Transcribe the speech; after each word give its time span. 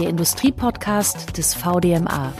der 0.00 0.08
Industriepodcast 0.08 1.36
des 1.36 1.52
VDMA. 1.52 2.32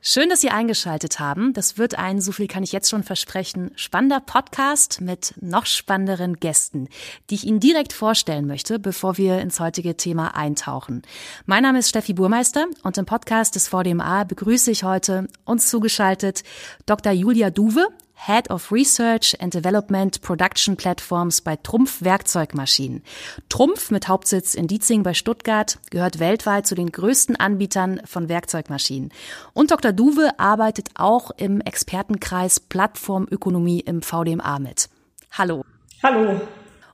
Schön, 0.00 0.28
dass 0.28 0.40
Sie 0.40 0.50
eingeschaltet 0.50 1.18
haben. 1.18 1.52
Das 1.54 1.76
wird 1.76 1.98
ein, 1.98 2.20
so 2.20 2.30
viel 2.30 2.46
kann 2.46 2.62
ich 2.62 2.70
jetzt 2.70 2.88
schon 2.88 3.02
versprechen, 3.02 3.72
spannender 3.74 4.20
Podcast 4.20 5.00
mit 5.00 5.34
noch 5.40 5.66
spannenderen 5.66 6.36
Gästen, 6.36 6.88
die 7.30 7.34
ich 7.34 7.44
Ihnen 7.44 7.58
direkt 7.58 7.92
vorstellen 7.92 8.46
möchte, 8.46 8.78
bevor 8.78 9.18
wir 9.18 9.40
ins 9.40 9.58
heutige 9.58 9.96
Thema 9.96 10.36
eintauchen. 10.36 11.02
Mein 11.44 11.64
Name 11.64 11.80
ist 11.80 11.88
Steffi 11.88 12.14
Burmeister 12.14 12.66
und 12.84 12.96
im 12.96 13.06
Podcast 13.06 13.56
des 13.56 13.66
VDMA 13.66 14.22
begrüße 14.22 14.70
ich 14.70 14.84
heute 14.84 15.26
uns 15.44 15.68
zugeschaltet 15.68 16.44
Dr. 16.86 17.10
Julia 17.12 17.50
Duwe. 17.50 17.88
Head 18.26 18.50
of 18.50 18.72
Research 18.72 19.36
and 19.40 19.54
Development 19.54 20.20
Production 20.20 20.76
Platforms 20.76 21.40
bei 21.40 21.56
Trumpf 21.56 22.02
Werkzeugmaschinen. 22.02 23.02
Trumpf 23.48 23.90
mit 23.90 24.08
Hauptsitz 24.08 24.54
in 24.54 24.66
Dietzing 24.66 25.04
bei 25.04 25.14
Stuttgart 25.14 25.78
gehört 25.90 26.18
weltweit 26.18 26.66
zu 26.66 26.74
den 26.74 26.90
größten 26.90 27.36
Anbietern 27.36 28.02
von 28.04 28.28
Werkzeugmaschinen. 28.28 29.12
Und 29.54 29.70
Dr. 29.70 29.92
Duwe 29.92 30.38
arbeitet 30.38 30.90
auch 30.94 31.30
im 31.36 31.60
Expertenkreis 31.60 32.58
Plattformökonomie 32.58 33.80
im 33.80 34.02
VDMA 34.02 34.58
mit. 34.58 34.88
Hallo. 35.30 35.64
Hallo. 36.02 36.40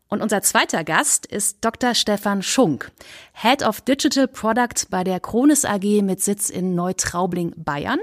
Und 0.08 0.22
unser 0.22 0.42
zweiter 0.42 0.84
Gast 0.84 1.26
ist 1.26 1.64
Dr. 1.64 1.94
Stefan 1.94 2.42
Schunk, 2.42 2.92
Head 3.32 3.66
of 3.66 3.80
Digital 3.80 4.28
Product 4.28 4.88
bei 4.90 5.02
der 5.02 5.18
Kronis 5.18 5.64
AG 5.64 6.02
mit 6.02 6.22
Sitz 6.22 6.50
in 6.50 6.74
Neutraubling, 6.74 7.54
Bayern 7.56 7.98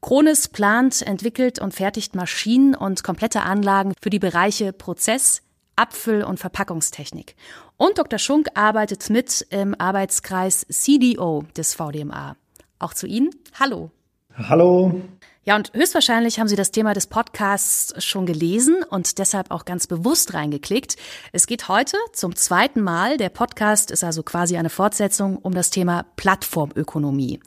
Kronis 0.00 0.48
plant, 0.48 1.02
entwickelt 1.02 1.58
und 1.58 1.74
fertigt 1.74 2.14
Maschinen 2.14 2.74
und 2.74 3.02
komplette 3.02 3.42
Anlagen 3.42 3.92
für 4.00 4.10
die 4.10 4.18
Bereiche 4.18 4.72
Prozess, 4.72 5.42
Abfüll- 5.76 6.24
und 6.24 6.38
Verpackungstechnik. 6.38 7.36
Und 7.76 7.98
Dr. 7.98 8.18
Schunk 8.18 8.48
arbeitet 8.54 9.10
mit 9.10 9.46
im 9.50 9.74
Arbeitskreis 9.78 10.66
CDO 10.68 11.44
des 11.56 11.74
VDMA. 11.74 12.36
Auch 12.78 12.94
zu 12.94 13.06
Ihnen. 13.06 13.30
Hallo. 13.58 13.90
Hallo. 14.36 15.00
Ja, 15.48 15.54
und 15.54 15.72
höchstwahrscheinlich 15.74 16.40
haben 16.40 16.48
Sie 16.48 16.56
das 16.56 16.72
Thema 16.72 16.92
des 16.92 17.06
Podcasts 17.06 18.04
schon 18.04 18.26
gelesen 18.26 18.82
und 18.82 19.18
deshalb 19.18 19.52
auch 19.52 19.64
ganz 19.64 19.86
bewusst 19.86 20.34
reingeklickt. 20.34 20.96
Es 21.30 21.46
geht 21.46 21.68
heute 21.68 21.96
zum 22.12 22.34
zweiten 22.34 22.80
Mal, 22.80 23.16
der 23.16 23.28
Podcast 23.28 23.92
ist 23.92 24.02
also 24.02 24.24
quasi 24.24 24.56
eine 24.56 24.70
Fortsetzung, 24.70 25.36
um 25.36 25.54
das 25.54 25.70
Thema 25.70 26.04
Plattformökonomie. 26.16 27.38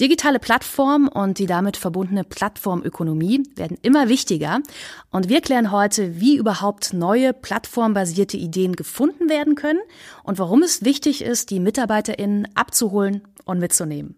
Digitale 0.00 0.38
Plattformen 0.38 1.06
und 1.06 1.38
die 1.38 1.44
damit 1.44 1.76
verbundene 1.76 2.24
Plattformökonomie 2.24 3.42
werden 3.56 3.76
immer 3.82 4.08
wichtiger 4.08 4.60
und 5.10 5.28
wir 5.28 5.42
klären 5.42 5.70
heute, 5.70 6.18
wie 6.18 6.38
überhaupt 6.38 6.94
neue 6.94 7.34
plattformbasierte 7.34 8.38
Ideen 8.38 8.74
gefunden 8.74 9.28
werden 9.28 9.54
können 9.54 9.80
und 10.22 10.38
warum 10.38 10.62
es 10.62 10.82
wichtig 10.82 11.20
ist, 11.20 11.50
die 11.50 11.60
MitarbeiterInnen 11.60 12.48
abzuholen 12.54 13.20
und 13.44 13.58
mitzunehmen. 13.58 14.16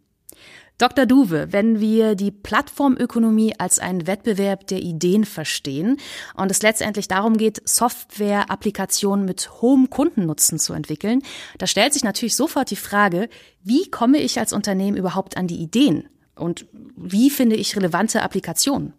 Dr. 0.78 1.06
Duwe, 1.06 1.52
wenn 1.52 1.80
wir 1.80 2.16
die 2.16 2.30
Plattformökonomie 2.30 3.54
als 3.56 3.78
einen 3.78 4.06
Wettbewerb 4.06 4.66
der 4.66 4.80
Ideen 4.80 5.24
verstehen 5.24 5.96
und 6.34 6.50
es 6.50 6.60
letztendlich 6.60 7.08
darum 7.08 7.38
geht, 7.38 7.66
Software-Applikationen 7.66 9.24
mit 9.24 9.62
hohem 9.62 9.88
Kundennutzen 9.88 10.58
zu 10.58 10.74
entwickeln, 10.74 11.22
da 11.56 11.66
stellt 11.66 11.94
sich 11.94 12.04
natürlich 12.04 12.36
sofort 12.36 12.70
die 12.70 12.76
Frage, 12.76 13.30
wie 13.62 13.90
komme 13.90 14.18
ich 14.18 14.38
als 14.38 14.52
Unternehmen 14.52 14.98
überhaupt 14.98 15.38
an 15.38 15.46
die 15.46 15.62
Ideen 15.62 16.10
und 16.34 16.66
wie 16.94 17.30
finde 17.30 17.56
ich 17.56 17.74
relevante 17.74 18.20
Applikationen? 18.20 18.92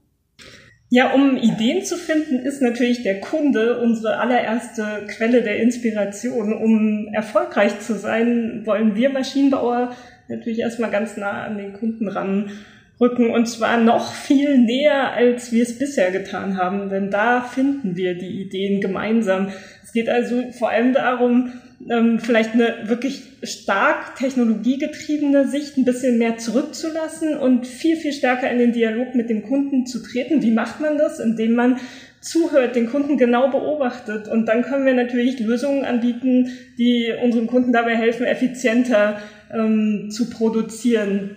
Ja, 0.89 1.13
um 1.13 1.37
Ideen 1.37 1.83
zu 1.83 1.95
finden, 1.95 2.39
ist 2.39 2.61
natürlich 2.61 3.03
der 3.03 3.19
Kunde 3.19 3.81
unsere 3.81 4.17
allererste 4.17 5.05
Quelle 5.09 5.43
der 5.43 5.57
Inspiration. 5.61 6.53
Um 6.53 7.09
erfolgreich 7.13 7.81
zu 7.81 7.95
sein, 7.95 8.63
wollen 8.65 8.95
wir 8.95 9.09
Maschinenbauer 9.09 9.93
natürlich 10.27 10.59
erstmal 10.59 10.91
ganz 10.91 11.17
nah 11.17 11.43
an 11.43 11.57
den 11.57 11.73
Kunden 11.73 12.07
ranrücken 12.07 13.29
und 13.29 13.47
zwar 13.47 13.79
noch 13.79 14.13
viel 14.13 14.57
näher, 14.57 15.13
als 15.13 15.51
wir 15.51 15.63
es 15.63 15.77
bisher 15.77 16.11
getan 16.11 16.57
haben, 16.57 16.89
denn 16.89 17.11
da 17.11 17.41
finden 17.41 17.95
wir 17.95 18.15
die 18.15 18.41
Ideen 18.41 18.81
gemeinsam. 18.81 19.49
Es 19.83 19.93
geht 19.93 20.09
also 20.09 20.51
vor 20.51 20.69
allem 20.69 20.93
darum, 20.93 21.53
ähm, 21.89 22.19
vielleicht 22.19 22.53
eine 22.53 22.75
wirklich 22.85 23.21
stark 23.43 24.15
technologiegetriebene 24.15 25.47
Sicht 25.47 25.77
ein 25.77 25.85
bisschen 25.85 26.17
mehr 26.17 26.37
zurückzulassen 26.37 27.37
und 27.37 27.67
viel, 27.67 27.95
viel 27.97 28.13
stärker 28.13 28.49
in 28.49 28.57
den 28.57 28.73
Dialog 28.73 29.13
mit 29.15 29.29
dem 29.29 29.43
Kunden 29.43 29.85
zu 29.85 30.01
treten. 30.01 30.41
Wie 30.41 30.51
macht 30.51 30.79
man 30.81 30.97
das? 30.97 31.19
Indem 31.19 31.53
man 31.53 31.77
zuhört, 32.21 32.75
den 32.75 32.89
Kunden 32.89 33.17
genau 33.17 33.49
beobachtet. 33.49 34.27
Und 34.27 34.47
dann 34.47 34.63
können 34.63 34.85
wir 34.85 34.93
natürlich 34.93 35.39
Lösungen 35.39 35.85
anbieten, 35.85 36.51
die 36.77 37.13
unseren 37.23 37.47
Kunden 37.47 37.71
dabei 37.71 37.95
helfen, 37.95 38.25
effizienter 38.25 39.21
ähm, 39.53 40.09
zu 40.11 40.29
produzieren 40.29 41.35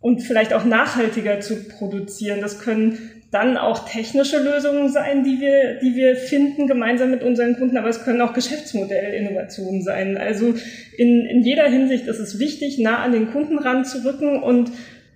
und 0.00 0.22
vielleicht 0.22 0.52
auch 0.52 0.64
nachhaltiger 0.64 1.40
zu 1.40 1.68
produzieren. 1.68 2.40
Das 2.40 2.60
können 2.60 2.98
dann 3.30 3.56
auch 3.56 3.88
technische 3.88 4.38
Lösungen 4.42 4.90
sein, 4.90 5.24
die 5.24 5.40
wir, 5.40 5.78
die 5.80 5.96
wir 5.96 6.16
finden 6.16 6.66
gemeinsam 6.66 7.10
mit 7.10 7.22
unseren 7.22 7.56
Kunden, 7.56 7.78
aber 7.78 7.88
es 7.88 8.04
können 8.04 8.20
auch 8.20 8.34
Geschäftsmodellinnovationen 8.34 9.82
sein. 9.82 10.18
Also 10.18 10.54
in, 10.98 11.24
in 11.24 11.42
jeder 11.42 11.66
Hinsicht 11.68 12.06
ist 12.06 12.18
es 12.18 12.38
wichtig, 12.38 12.78
nah 12.78 12.98
an 12.98 13.12
den 13.12 13.30
Kunden 13.30 13.58
ranzurücken 13.58 14.42
und 14.42 14.70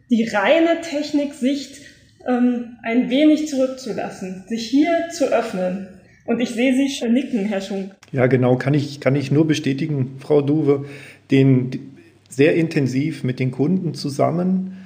die 0.08 0.24
reine 0.24 0.80
Techniksicht 0.80 1.82
ähm, 2.26 2.76
ein 2.82 3.10
wenig 3.10 3.48
zurückzulassen, 3.48 4.44
sich 4.48 4.68
hier 4.68 5.08
zu 5.12 5.32
öffnen. 5.32 5.88
Und 6.24 6.40
ich 6.40 6.50
sehe 6.50 6.74
Sie 6.74 6.88
schon 6.88 7.12
nicken, 7.12 7.44
Herr 7.44 7.60
Schunk. 7.60 7.92
Ja, 8.12 8.26
genau, 8.26 8.56
kann 8.56 8.74
ich, 8.74 9.00
kann 9.00 9.14
ich 9.14 9.30
nur 9.30 9.46
bestätigen, 9.46 10.16
Frau 10.18 10.42
Duwe. 10.42 10.86
Den, 11.30 11.70
sehr 12.28 12.54
intensiv 12.54 13.24
mit 13.24 13.40
den 13.40 13.50
Kunden 13.50 13.94
zusammen 13.94 14.76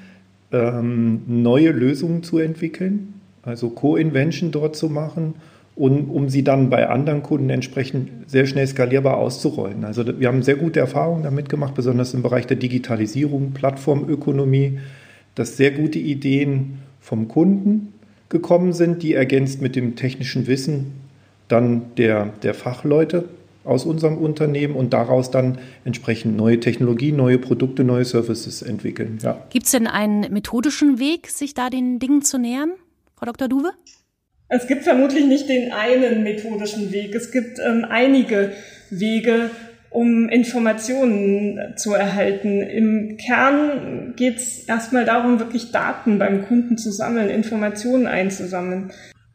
ähm, 0.52 1.22
neue 1.26 1.70
Lösungen 1.70 2.22
zu 2.22 2.38
entwickeln, 2.38 3.14
also 3.42 3.70
Co-Invention 3.70 4.50
dort 4.50 4.76
zu 4.76 4.88
machen 4.88 5.34
und 5.76 6.10
um 6.10 6.28
sie 6.28 6.44
dann 6.44 6.70
bei 6.70 6.88
anderen 6.88 7.22
Kunden 7.22 7.50
entsprechend 7.50 8.10
sehr 8.26 8.46
schnell 8.46 8.66
skalierbar 8.66 9.16
auszurollen. 9.16 9.84
Also 9.84 10.04
wir 10.18 10.28
haben 10.28 10.42
sehr 10.42 10.56
gute 10.56 10.80
Erfahrungen 10.80 11.22
damit 11.22 11.48
gemacht, 11.48 11.74
besonders 11.74 12.14
im 12.14 12.22
Bereich 12.22 12.46
der 12.46 12.56
Digitalisierung, 12.56 13.52
Plattformökonomie, 13.52 14.78
dass 15.34 15.56
sehr 15.56 15.70
gute 15.70 15.98
Ideen 15.98 16.80
vom 17.10 17.26
Kunden 17.26 17.92
gekommen 18.28 18.72
sind, 18.72 19.02
die 19.02 19.14
ergänzt 19.14 19.60
mit 19.60 19.74
dem 19.74 19.96
technischen 19.96 20.46
Wissen 20.46 20.92
dann 21.48 21.96
der, 21.96 22.32
der 22.44 22.54
Fachleute 22.54 23.28
aus 23.64 23.84
unserem 23.84 24.16
Unternehmen 24.16 24.76
und 24.76 24.92
daraus 24.92 25.32
dann 25.32 25.58
entsprechend 25.84 26.36
neue 26.36 26.60
Technologien, 26.60 27.16
neue 27.16 27.38
Produkte, 27.38 27.82
neue 27.82 28.04
Services 28.04 28.62
entwickeln. 28.62 29.18
Ja. 29.22 29.44
Gibt 29.50 29.66
es 29.66 29.72
denn 29.72 29.88
einen 29.88 30.32
methodischen 30.32 31.00
Weg, 31.00 31.26
sich 31.26 31.52
da 31.52 31.68
den 31.68 31.98
Dingen 31.98 32.22
zu 32.22 32.38
nähern, 32.38 32.74
Frau 33.16 33.26
Dr. 33.26 33.48
Duwe? 33.48 33.72
Es 34.48 34.68
gibt 34.68 34.84
vermutlich 34.84 35.26
nicht 35.26 35.48
den 35.48 35.72
einen 35.72 36.22
methodischen 36.22 36.92
Weg. 36.92 37.16
Es 37.16 37.32
gibt 37.32 37.58
ähm, 37.58 37.84
einige 37.88 38.52
Wege, 38.90 39.50
um 39.90 40.28
Informationen 40.28 41.74
zu 41.76 41.92
erhalten. 41.94 42.62
Im 42.62 43.16
Kern 43.16 44.14
geht 44.16 44.36
es 44.36 44.60
erstmal 44.60 45.04
darum, 45.04 45.40
wirklich 45.40 45.72
Daten 45.72 46.18
beim 46.18 46.46
Kunden 46.46 46.78
zu 46.78 46.92
sammeln, 46.92 47.28
Informationen 47.28 48.06
einzusammeln. 48.06 48.90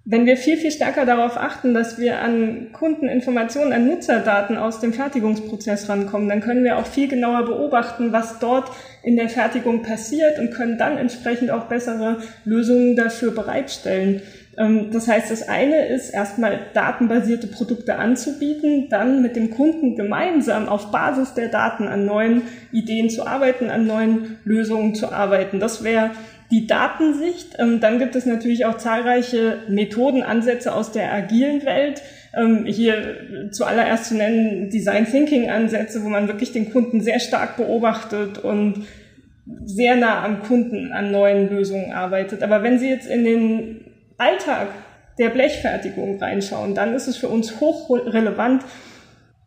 Wenn 0.08 0.28
wir 0.28 0.38
viel, 0.38 0.56
viel 0.58 0.70
stärker 0.70 1.04
darauf 1.04 1.36
achten, 1.36 1.74
dass 1.74 1.98
wir 1.98 2.20
an 2.20 2.68
Kundeninformationen, 2.74 3.74
an 3.74 3.88
Nutzerdaten 3.88 4.56
aus 4.56 4.80
dem 4.80 4.94
Fertigungsprozess 4.94 5.90
rankommen, 5.90 6.30
dann 6.30 6.42
können 6.42 6.64
wir 6.64 6.78
auch 6.78 6.86
viel 6.86 7.08
genauer 7.08 7.46
beobachten, 7.46 8.12
was 8.12 8.38
dort 8.38 8.70
in 9.02 9.18
der 9.18 9.30
Fertigung 9.30 9.82
passiert 9.82 10.38
und 10.38 10.52
können 10.52 10.78
dann 10.78 10.98
entsprechend 10.98 11.50
auch 11.50 11.64
bessere 11.64 12.20
Lösungen 12.44 12.96
dafür 12.96 13.32
bereitstellen. 13.32 14.22
Ähm, 14.58 14.92
das 14.92 15.08
heißt, 15.08 15.32
das 15.32 15.48
eine 15.48 15.88
ist 15.88 16.10
erstmal 16.10 16.60
datenbasierte 16.74 17.48
Produkte 17.48 17.96
anzubieten, 17.96 18.88
dann 18.90 19.22
mit 19.22 19.35
dem 19.35 19.52
Kunden 19.52 19.96
gemeinsam 19.96 20.70
auf 20.70 20.91
Basis 20.91 21.34
der 21.34 21.50
Daten 21.50 21.88
an 21.88 22.06
neuen 22.06 22.44
Ideen 22.72 23.09
zu 23.09 23.26
arbeiten, 23.26 23.70
an 23.70 23.88
neuen 23.88 24.38
Lösungen 24.44 24.96
zu 24.96 25.12
arbeiten. 25.12 25.59
Das 25.59 25.84
wäre 25.84 26.12
die 26.52 26.68
Datensicht. 26.68 27.56
Ähm, 27.59 27.79
dann 27.79 28.00
gibt 28.00 28.16
es 28.16 28.26
natürlich 28.26 28.66
auch 28.66 28.78
zahlreiche 28.78 29.59
Methodenansätze 29.68 30.74
aus 30.74 30.91
der 30.91 31.12
agilen 31.14 31.66
Welt. 31.66 32.02
Ähm, 32.35 32.66
hier 32.66 33.50
zuallererst 33.52 34.06
zu 34.06 34.16
nennen 34.16 34.70
Design 34.70 35.06
Thinking 35.06 35.50
Ansätze, 35.50 36.03
wo 36.03 36.09
man 36.09 36.28
wirklich 36.28 36.52
den 36.52 36.72
Kunden 36.72 37.02
sehr 37.02 37.20
stark 37.20 37.58
beobachtet 37.58 38.38
und 38.38 38.85
sehr 39.64 39.96
nah 39.96 40.24
am 40.24 40.41
Kunden 40.44 40.91
an 40.91 41.12
neuen 41.12 41.50
Lösungen 41.50 41.91
arbeitet. 41.91 42.41
Aber 42.44 42.64
wenn 42.64 42.79
Sie 42.79 42.90
jetzt 42.90 43.08
in 43.08 43.24
den 43.24 43.84
Alltag 44.17 44.70
der 45.17 45.29
Blechfertigung 45.29 46.20
reinschauen, 46.20 46.76
dann 46.76 46.94
ist 46.94 47.08
es 47.08 47.17
für 47.17 47.29
uns 47.29 47.59
hochrelevant, 47.59 48.64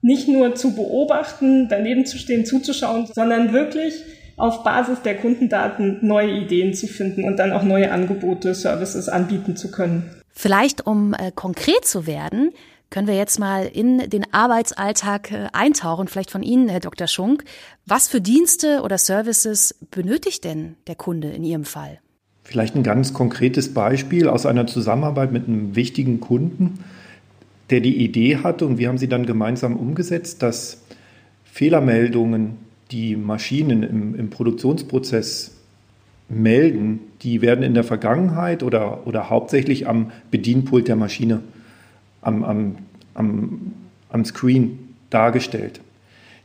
nicht 0.01 0.29
nur 0.29 0.55
zu 0.55 0.75
beobachten, 0.75 1.69
daneben 1.69 2.07
zu 2.07 2.19
stehen, 2.19 2.47
zuzuschauen, 2.47 3.07
sondern 3.13 3.53
wirklich 3.53 4.05
auf 4.37 4.63
Basis 4.63 5.03
der 5.03 5.17
Kundendaten 5.17 5.99
neue 6.07 6.31
Ideen 6.31 6.73
zu 6.73 6.87
finden 6.87 7.25
und 7.25 7.39
dann 7.39 7.53
auch 7.53 7.65
neue 7.65 7.91
Angebote, 7.91 8.55
Services 8.55 9.09
anbieten 9.09 9.57
zu 9.57 9.71
können. 9.71 10.09
Vielleicht, 10.31 10.87
um 10.87 11.15
äh, 11.15 11.33
konkret 11.33 11.85
zu 11.85 12.07
werden, 12.07 12.53
können 12.91 13.09
wir 13.09 13.17
jetzt 13.17 13.39
mal 13.39 13.67
in 13.67 14.09
den 14.09 14.33
Arbeitsalltag 14.33 15.33
äh, 15.33 15.49
eintauchen, 15.53 16.07
vielleicht 16.07 16.31
von 16.31 16.45
Ihnen, 16.45 16.69
Herr 16.69 16.81
Dr. 16.81 17.09
Schunk. 17.09 17.45
Was 17.85 18.07
für 18.07 18.21
Dienste 18.21 18.83
oder 18.83 18.97
Services 18.97 19.75
benötigt 19.91 20.45
denn 20.45 20.77
der 20.87 20.95
Kunde 20.95 21.31
in 21.31 21.43
Ihrem 21.43 21.65
Fall? 21.65 21.99
Vielleicht 22.49 22.77
ein 22.77 22.83
ganz 22.83 23.13
konkretes 23.13 23.75
Beispiel 23.75 24.27
aus 24.27 24.47
einer 24.47 24.67
Zusammenarbeit 24.67 25.33
mit 25.33 25.49
einem 25.49 25.77
wichtigen 25.77 26.19
Kunden, 26.19 26.79
der 27.69 27.81
die 27.81 28.03
Idee 28.03 28.39
hatte 28.39 28.65
und 28.65 28.79
wir 28.79 28.89
haben 28.89 28.97
sie 28.97 29.07
dann 29.07 29.27
gemeinsam 29.27 29.77
umgesetzt, 29.77 30.43
dass 30.43 30.81
Fehlermeldungen, 31.45 32.57
die 32.91 33.17
Maschinen 33.17 33.83
im, 33.83 34.15
im 34.15 34.31
Produktionsprozess 34.31 35.57
melden, 36.31 37.01
die 37.21 37.43
werden 37.43 37.63
in 37.63 37.75
der 37.75 37.85
Vergangenheit 37.85 38.63
oder, 38.63 39.07
oder 39.07 39.29
hauptsächlich 39.29 39.87
am 39.87 40.11
Bedienpult 40.31 40.89
der 40.89 40.97
Maschine 40.97 41.41
am, 42.23 42.45
am, 42.45 42.77
am, 43.13 43.73
am 44.09 44.25
Screen 44.25 44.95
dargestellt. 45.11 45.83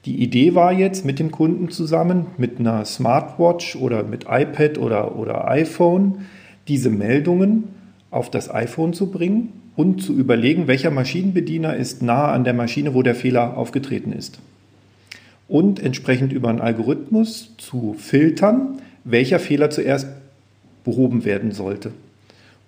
Die 0.05 0.21
Idee 0.21 0.53
war 0.53 0.73
jetzt 0.73 1.05
mit 1.05 1.19
dem 1.19 1.31
Kunden 1.31 1.69
zusammen, 1.69 2.25
mit 2.37 2.59
einer 2.59 2.83
Smartwatch 2.83 3.77
oder 3.77 4.03
mit 4.03 4.25
iPad 4.27 4.77
oder, 4.77 5.17
oder 5.17 5.47
iPhone, 5.47 6.25
diese 6.67 6.89
Meldungen 6.89 7.69
auf 8.11 8.29
das 8.29 8.53
iPhone 8.53 8.93
zu 8.93 9.11
bringen 9.11 9.53
und 9.75 10.01
zu 10.01 10.13
überlegen, 10.13 10.67
welcher 10.67 10.91
Maschinenbediener 10.91 11.75
ist 11.75 12.01
nahe 12.01 12.31
an 12.31 12.43
der 12.43 12.53
Maschine, 12.53 12.93
wo 12.93 13.01
der 13.01 13.15
Fehler 13.15 13.57
aufgetreten 13.57 14.11
ist. 14.11 14.39
Und 15.47 15.81
entsprechend 15.81 16.33
über 16.33 16.49
einen 16.49 16.61
Algorithmus 16.61 17.53
zu 17.57 17.95
filtern, 17.97 18.79
welcher 19.05 19.39
Fehler 19.39 19.69
zuerst 19.69 20.07
behoben 20.83 21.23
werden 21.23 21.51
sollte. 21.51 21.91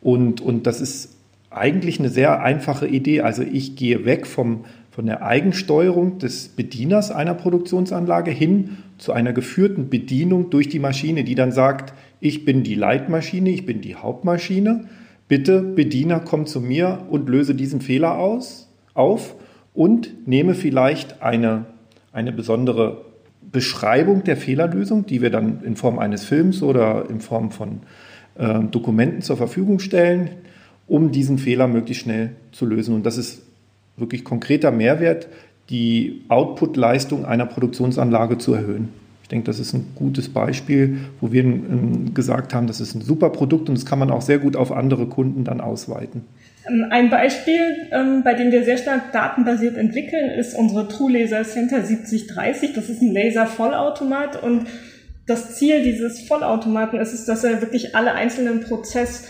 Und, 0.02 0.40
und 0.40 0.68
das 0.68 0.82
ist 0.82 1.16
eigentlich 1.50 2.00
eine 2.00 2.10
sehr 2.10 2.44
einfache 2.44 2.88
Idee. 2.88 3.22
Also 3.22 3.44
ich 3.44 3.76
gehe 3.76 4.06
weg 4.06 4.28
vom, 4.28 4.66
von 4.96 5.08
der 5.08 5.26
Eigensteuerung 5.26 6.20
des 6.20 6.48
Bedieners 6.48 7.12
einer 7.12 7.34
Produktionsanlage 7.34 8.32
hin 8.32 8.78
zu 8.98 9.12
einer 9.12 9.34
geführten 9.34 9.90
Bedienung 9.90 10.52
durch 10.52 10.70
die 10.70 10.80
Maschine, 10.80 11.26
die 11.26 11.36
dann 11.36 11.52
sagt, 11.52 11.94
ich 12.22 12.46
bin 12.46 12.64
die 12.64 12.76
Leitmaschine, 12.76 13.50
ich 13.50 13.66
bin 13.66 13.82
die 13.82 13.96
Hauptmaschine. 13.96 14.86
Bitte, 15.28 15.62
Bediener, 15.62 16.22
komm 16.22 16.46
zu 16.46 16.62
mir 16.62 17.08
und 17.10 17.28
löse 17.28 17.56
diesen 17.56 17.82
Fehler 17.82 18.18
aus, 18.18 18.70
auf 18.94 19.36
und 19.74 20.30
nehme 20.30 20.54
vielleicht 20.54 21.22
eine, 21.22 21.66
eine 22.14 22.32
besondere 22.32 23.04
Beschreibung 23.52 24.24
der 24.24 24.38
Fehlerlösung, 24.38 25.06
die 25.06 25.22
wir 25.22 25.30
dann 25.30 25.62
in 25.66 25.76
Form 25.76 26.00
eines 26.00 26.24
Films 26.24 26.64
oder 26.64 27.10
in 27.10 27.20
Form 27.20 27.52
von 27.52 27.82
äh, 28.36 28.62
Dokumenten 28.72 29.22
zur 29.22 29.36
Verfügung 29.36 29.80
stellen 29.80 30.30
um 30.88 31.12
diesen 31.12 31.38
Fehler 31.38 31.68
möglichst 31.68 32.04
schnell 32.04 32.36
zu 32.52 32.66
lösen. 32.66 32.94
Und 32.94 33.06
das 33.06 33.18
ist 33.18 33.42
wirklich 33.98 34.24
konkreter 34.24 34.72
Mehrwert, 34.72 35.28
die 35.70 36.22
Output-Leistung 36.28 37.26
einer 37.26 37.46
Produktionsanlage 37.46 38.38
zu 38.38 38.54
erhöhen. 38.54 38.90
Ich 39.24 39.30
denke, 39.30 39.46
das 39.46 39.58
ist 39.58 39.74
ein 39.74 39.88
gutes 39.96 40.30
Beispiel, 40.30 41.00
wo 41.20 41.32
wir 41.32 41.44
gesagt 42.14 42.54
haben, 42.54 42.68
das 42.68 42.80
ist 42.80 42.94
ein 42.94 43.02
super 43.02 43.32
Produkt 43.32 43.70
und 43.70 43.76
das 43.76 43.86
kann 43.86 43.98
man 43.98 44.12
auch 44.12 44.22
sehr 44.22 44.38
gut 44.38 44.56
auf 44.56 44.72
andere 44.72 45.08
Kunden 45.08 45.44
dann 45.44 45.62
ausweiten. 45.62 46.22
Ähm, 46.70 46.86
ein 46.92 47.10
Beispiel, 47.10 47.60
ähm, 47.92 48.22
bei 48.24 48.36
dem 48.36 48.52
wir 48.52 48.64
sehr 48.64 48.78
stark 48.78 49.12
datenbasiert 49.14 49.78
entwickeln, 49.78 50.30
ist 50.30 50.56
unsere 50.56 50.88
True 50.88 51.12
Laser 51.12 51.44
Center 51.44 51.82
7030. 51.82 52.74
Das 52.74 52.88
ist 52.88 53.02
ein 53.02 53.14
Laser-Vollautomat 53.14 54.44
und 54.44 54.68
das 55.26 55.56
Ziel 55.56 55.82
dieses 55.82 56.28
Vollautomaten 56.28 57.00
ist 57.00 57.14
es, 57.14 57.26
dass 57.26 57.44
er 57.44 57.62
wirklich 57.62 57.96
alle 57.96 58.14
einzelnen 58.14 58.62
Prozess 58.62 59.28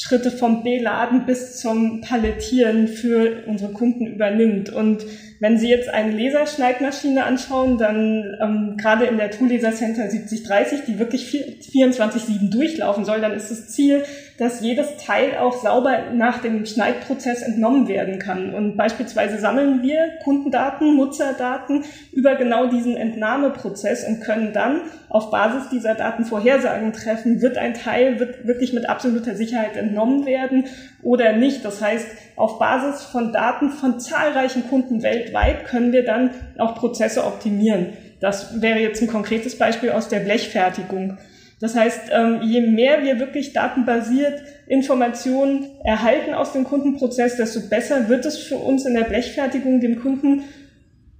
Schritte 0.00 0.30
vom 0.30 0.62
Beladen 0.62 1.26
bis 1.26 1.56
zum 1.56 2.00
Palettieren 2.02 2.86
für 2.86 3.42
unsere 3.46 3.72
Kunden 3.72 4.06
übernimmt. 4.06 4.70
Und 4.70 5.04
wenn 5.40 5.56
Sie 5.56 5.68
jetzt 5.68 5.88
eine 5.88 6.10
Laserschneidmaschine 6.10 7.24
anschauen, 7.24 7.78
dann 7.78 8.36
ähm, 8.40 8.76
gerade 8.76 9.06
in 9.06 9.18
der 9.18 9.30
Tool 9.30 9.48
Laser 9.48 9.72
Center 9.72 10.10
7030, 10.10 10.80
die 10.86 10.98
wirklich 10.98 11.30
24-7 11.72 12.50
durchlaufen 12.50 13.04
soll, 13.04 13.20
dann 13.20 13.32
ist 13.32 13.50
das 13.50 13.68
Ziel, 13.68 14.02
dass 14.38 14.60
jedes 14.60 14.96
Teil 14.96 15.36
auch 15.38 15.60
sauber 15.60 16.10
nach 16.12 16.38
dem 16.38 16.66
Schneidprozess 16.66 17.42
entnommen 17.42 17.86
werden 17.88 18.18
kann. 18.18 18.52
Und 18.54 18.76
beispielsweise 18.76 19.38
sammeln 19.38 19.82
wir 19.82 20.18
Kundendaten, 20.24 20.96
Nutzerdaten 20.96 21.84
über 22.12 22.34
genau 22.34 22.66
diesen 22.66 22.96
Entnahmeprozess 22.96 24.06
und 24.06 24.20
können 24.20 24.52
dann 24.52 24.82
auf 25.08 25.30
Basis 25.30 25.68
dieser 25.70 25.94
Daten 25.94 26.24
Vorhersagen 26.24 26.92
treffen, 26.92 27.40
wird 27.40 27.58
ein 27.58 27.74
Teil 27.74 28.20
wird 28.20 28.46
wirklich 28.46 28.72
mit 28.72 28.88
absoluter 28.88 29.34
Sicherheit 29.34 29.76
entnommen 29.76 30.26
werden 30.26 30.64
oder 31.02 31.32
nicht. 31.32 31.64
Das 31.64 31.80
heißt, 31.80 32.06
auf 32.38 32.58
Basis 32.58 33.02
von 33.02 33.32
Daten 33.32 33.70
von 33.70 34.00
zahlreichen 34.00 34.68
Kunden 34.68 35.02
weltweit 35.02 35.64
können 35.64 35.92
wir 35.92 36.04
dann 36.04 36.30
auch 36.58 36.74
Prozesse 36.74 37.24
optimieren. 37.24 37.94
Das 38.20 38.60
wäre 38.60 38.78
jetzt 38.78 39.02
ein 39.02 39.08
konkretes 39.08 39.58
Beispiel 39.58 39.90
aus 39.90 40.08
der 40.08 40.20
Blechfertigung. 40.20 41.18
Das 41.60 41.74
heißt, 41.74 42.10
ähm, 42.12 42.40
je 42.42 42.60
mehr 42.60 43.02
wir 43.02 43.18
wirklich 43.18 43.52
datenbasiert 43.52 44.42
Informationen 44.68 45.66
erhalten 45.84 46.34
aus 46.34 46.52
dem 46.52 46.64
Kundenprozess, 46.64 47.36
desto 47.36 47.68
besser 47.68 48.08
wird 48.08 48.26
es 48.26 48.38
für 48.38 48.56
uns 48.56 48.86
in 48.86 48.94
der 48.94 49.04
Blechfertigung 49.04 49.80
dem 49.80 50.00
Kunden 50.00 50.44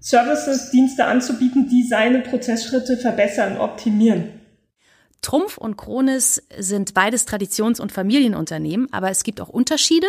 Services, 0.01 0.71
Dienste 0.71 1.07
anzubieten, 1.07 1.69
die 1.69 1.83
seine 1.83 2.21
Prozessschritte 2.21 2.97
verbessern, 2.97 3.59
optimieren. 3.59 4.38
Trumpf 5.23 5.59
und 5.59 5.77
Kronis 5.77 6.43
sind 6.59 6.95
beides 6.95 7.27
Traditions- 7.27 7.81
und 7.81 7.93
Familienunternehmen, 7.93 8.93
aber 8.93 9.11
es 9.11 9.25
gibt 9.25 9.41
auch 9.41 9.49
Unterschiede, 9.49 10.07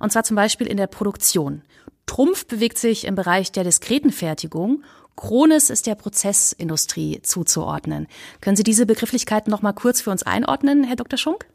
und 0.00 0.12
zwar 0.12 0.24
zum 0.24 0.36
Beispiel 0.36 0.66
in 0.66 0.76
der 0.76 0.86
Produktion. 0.86 1.62
Trumpf 2.06 2.46
bewegt 2.46 2.78
sich 2.78 3.04
im 3.04 3.14
Bereich 3.14 3.52
der 3.52 3.64
diskreten 3.64 4.12
Fertigung 4.12 4.82
Kronis 5.16 5.70
ist 5.70 5.86
der 5.86 5.94
Prozessindustrie 5.94 7.20
zuzuordnen. 7.22 8.06
Können 8.40 8.56
Sie 8.56 8.62
diese 8.62 8.86
Begrifflichkeiten 8.86 9.50
noch 9.50 9.62
mal 9.62 9.72
kurz 9.72 10.02
für 10.02 10.10
uns 10.10 10.22
einordnen, 10.22 10.84
Herr 10.84 10.96
Dr. 10.96 11.18
Schunk? 11.18 11.46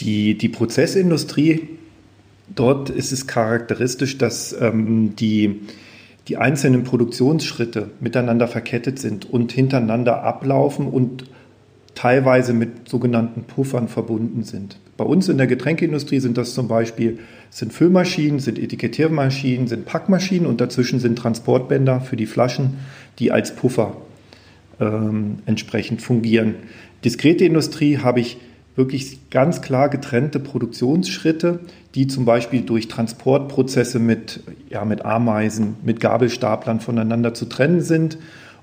Die, 0.00 0.38
die 0.38 0.48
Prozessindustrie, 0.48 1.68
dort 2.54 2.88
ist 2.88 3.10
es 3.10 3.26
charakteristisch, 3.26 4.16
dass 4.16 4.52
ähm, 4.52 5.16
die, 5.16 5.62
die 6.28 6.36
einzelnen 6.36 6.84
Produktionsschritte 6.84 7.90
miteinander 7.98 8.46
verkettet 8.46 9.00
sind 9.00 9.28
und 9.28 9.50
hintereinander 9.50 10.22
ablaufen 10.22 10.86
und 10.86 11.24
teilweise 11.98 12.52
mit 12.52 12.88
sogenannten 12.88 13.42
Puffern 13.42 13.88
verbunden 13.88 14.44
sind. 14.44 14.78
Bei 14.96 15.04
uns 15.04 15.28
in 15.28 15.36
der 15.36 15.48
Getränkeindustrie 15.48 16.20
sind 16.20 16.38
das 16.38 16.54
zum 16.54 16.68
Beispiel 16.68 17.18
sind 17.50 17.72
Füllmaschinen, 17.72 18.38
sind 18.38 18.56
Etikettiermaschinen, 18.56 19.66
sind 19.66 19.84
Packmaschinen 19.84 20.46
und 20.46 20.60
dazwischen 20.60 21.00
sind 21.00 21.18
Transportbänder 21.18 22.00
für 22.00 22.14
die 22.14 22.26
Flaschen, 22.26 22.74
die 23.18 23.32
als 23.32 23.56
Puffer 23.56 23.96
ähm, 24.78 25.40
entsprechend 25.44 26.00
fungieren. 26.00 26.54
Diskrete 27.04 27.44
Industrie 27.44 27.98
habe 27.98 28.20
ich 28.20 28.36
wirklich 28.76 29.28
ganz 29.30 29.60
klar 29.60 29.88
getrennte 29.88 30.38
Produktionsschritte, 30.38 31.58
die 31.96 32.06
zum 32.06 32.24
Beispiel 32.24 32.62
durch 32.62 32.86
Transportprozesse 32.86 33.98
mit, 33.98 34.44
ja, 34.70 34.84
mit 34.84 35.04
Ameisen, 35.04 35.74
mit 35.82 35.98
Gabelstaplern 35.98 36.78
voneinander 36.78 37.34
zu 37.34 37.46
trennen 37.46 37.80
sind. 37.80 38.18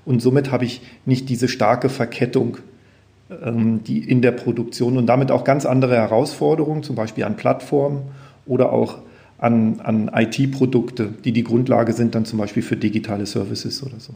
Und 0.06 0.22
somit 0.22 0.50
habe 0.50 0.64
ich 0.64 0.80
nicht 1.04 1.28
diese 1.28 1.48
starke 1.48 1.90
Verkettung 1.90 2.56
die 3.28 4.08
in 4.08 4.22
der 4.22 4.30
Produktion 4.30 4.96
und 4.96 5.06
damit 5.06 5.32
auch 5.32 5.42
ganz 5.42 5.66
andere 5.66 5.96
Herausforderungen, 5.96 6.82
zum 6.82 6.94
Beispiel 6.94 7.24
an 7.24 7.36
Plattformen 7.36 8.02
oder 8.46 8.72
auch 8.72 8.98
an, 9.38 9.80
an 9.80 10.10
IT-Produkte, 10.14 11.12
die 11.24 11.32
die 11.32 11.44
Grundlage 11.44 11.92
sind 11.92 12.14
dann 12.14 12.24
zum 12.24 12.38
Beispiel 12.38 12.62
für 12.62 12.76
digitale 12.76 13.26
Services 13.26 13.82
oder 13.82 13.98
so. 13.98 14.14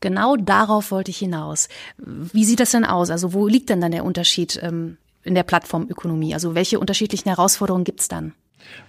Genau 0.00 0.36
darauf 0.36 0.90
wollte 0.90 1.12
ich 1.12 1.18
hinaus. 1.18 1.68
Wie 1.96 2.44
sieht 2.44 2.58
das 2.58 2.72
denn 2.72 2.84
aus? 2.84 3.10
Also 3.10 3.32
wo 3.32 3.46
liegt 3.46 3.70
denn 3.70 3.80
dann 3.80 3.92
der 3.92 4.04
Unterschied 4.04 4.58
ähm, 4.62 4.96
in 5.22 5.34
der 5.36 5.44
Plattformökonomie? 5.44 6.34
Also 6.34 6.56
welche 6.56 6.80
unterschiedlichen 6.80 7.28
Herausforderungen 7.28 7.84
gibt 7.84 8.00
es 8.00 8.08
dann? 8.08 8.32